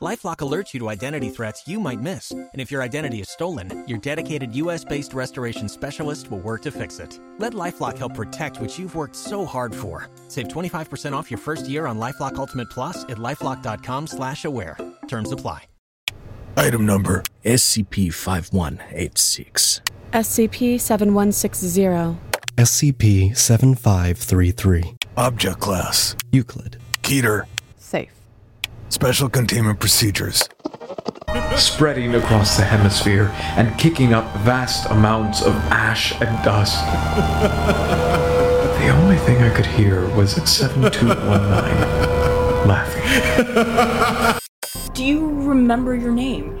LifeLock 0.00 0.36
alerts 0.36 0.72
you 0.72 0.80
to 0.80 0.88
identity 0.88 1.28
threats 1.28 1.66
you 1.66 1.80
might 1.80 2.00
miss, 2.00 2.30
and 2.30 2.48
if 2.54 2.70
your 2.70 2.82
identity 2.82 3.20
is 3.20 3.28
stolen, 3.28 3.84
your 3.88 3.98
dedicated 3.98 4.54
U.S.-based 4.54 5.12
restoration 5.12 5.68
specialist 5.68 6.30
will 6.30 6.38
work 6.38 6.62
to 6.62 6.70
fix 6.70 7.00
it. 7.00 7.18
Let 7.38 7.52
LifeLock 7.52 7.98
help 7.98 8.14
protect 8.14 8.60
what 8.60 8.78
you've 8.78 8.94
worked 8.94 9.16
so 9.16 9.44
hard 9.44 9.74
for. 9.74 10.08
Save 10.28 10.46
25% 10.48 11.14
off 11.14 11.32
your 11.32 11.38
first 11.38 11.68
year 11.68 11.86
on 11.86 11.98
LifeLock 11.98 12.36
Ultimate 12.36 12.70
Plus 12.70 13.02
at 13.04 13.18
lifeLock.com/slash-aware. 13.18 14.78
Terms 15.08 15.32
apply. 15.32 15.64
Item 16.56 16.86
number 16.86 17.24
SCP 17.44 18.14
5186. 18.14 19.80
SCP 20.12 20.80
7160. 20.80 22.18
SCP 22.56 23.36
7533. 23.36 24.96
Object 25.16 25.58
Class 25.60 26.16
Euclid. 26.32 26.78
Keter 27.02 27.46
Safe. 27.46 27.57
Special 28.90 29.28
Containment 29.28 29.78
Procedures 29.80 30.48
spreading 31.56 32.14
across 32.14 32.56
the 32.56 32.64
hemisphere 32.64 33.30
and 33.56 33.76
kicking 33.78 34.14
up 34.14 34.24
vast 34.38 34.88
amounts 34.90 35.42
of 35.42 35.52
ash 35.70 36.12
and 36.20 36.44
dust. 36.44 36.84
the 38.80 38.88
only 38.88 39.16
thing 39.18 39.42
I 39.42 39.50
could 39.54 39.66
hear 39.66 40.08
was 40.14 40.32
7219 40.48 42.68
laughing. 42.68 44.40
Do 44.94 45.04
you 45.04 45.28
remember 45.42 45.94
your 45.94 46.12
name? 46.12 46.56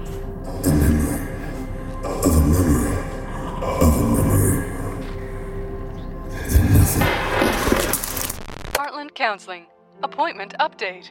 Heartland 8.74 9.14
Counseling. 9.14 9.66
Appointment 10.02 10.54
update. 10.60 11.10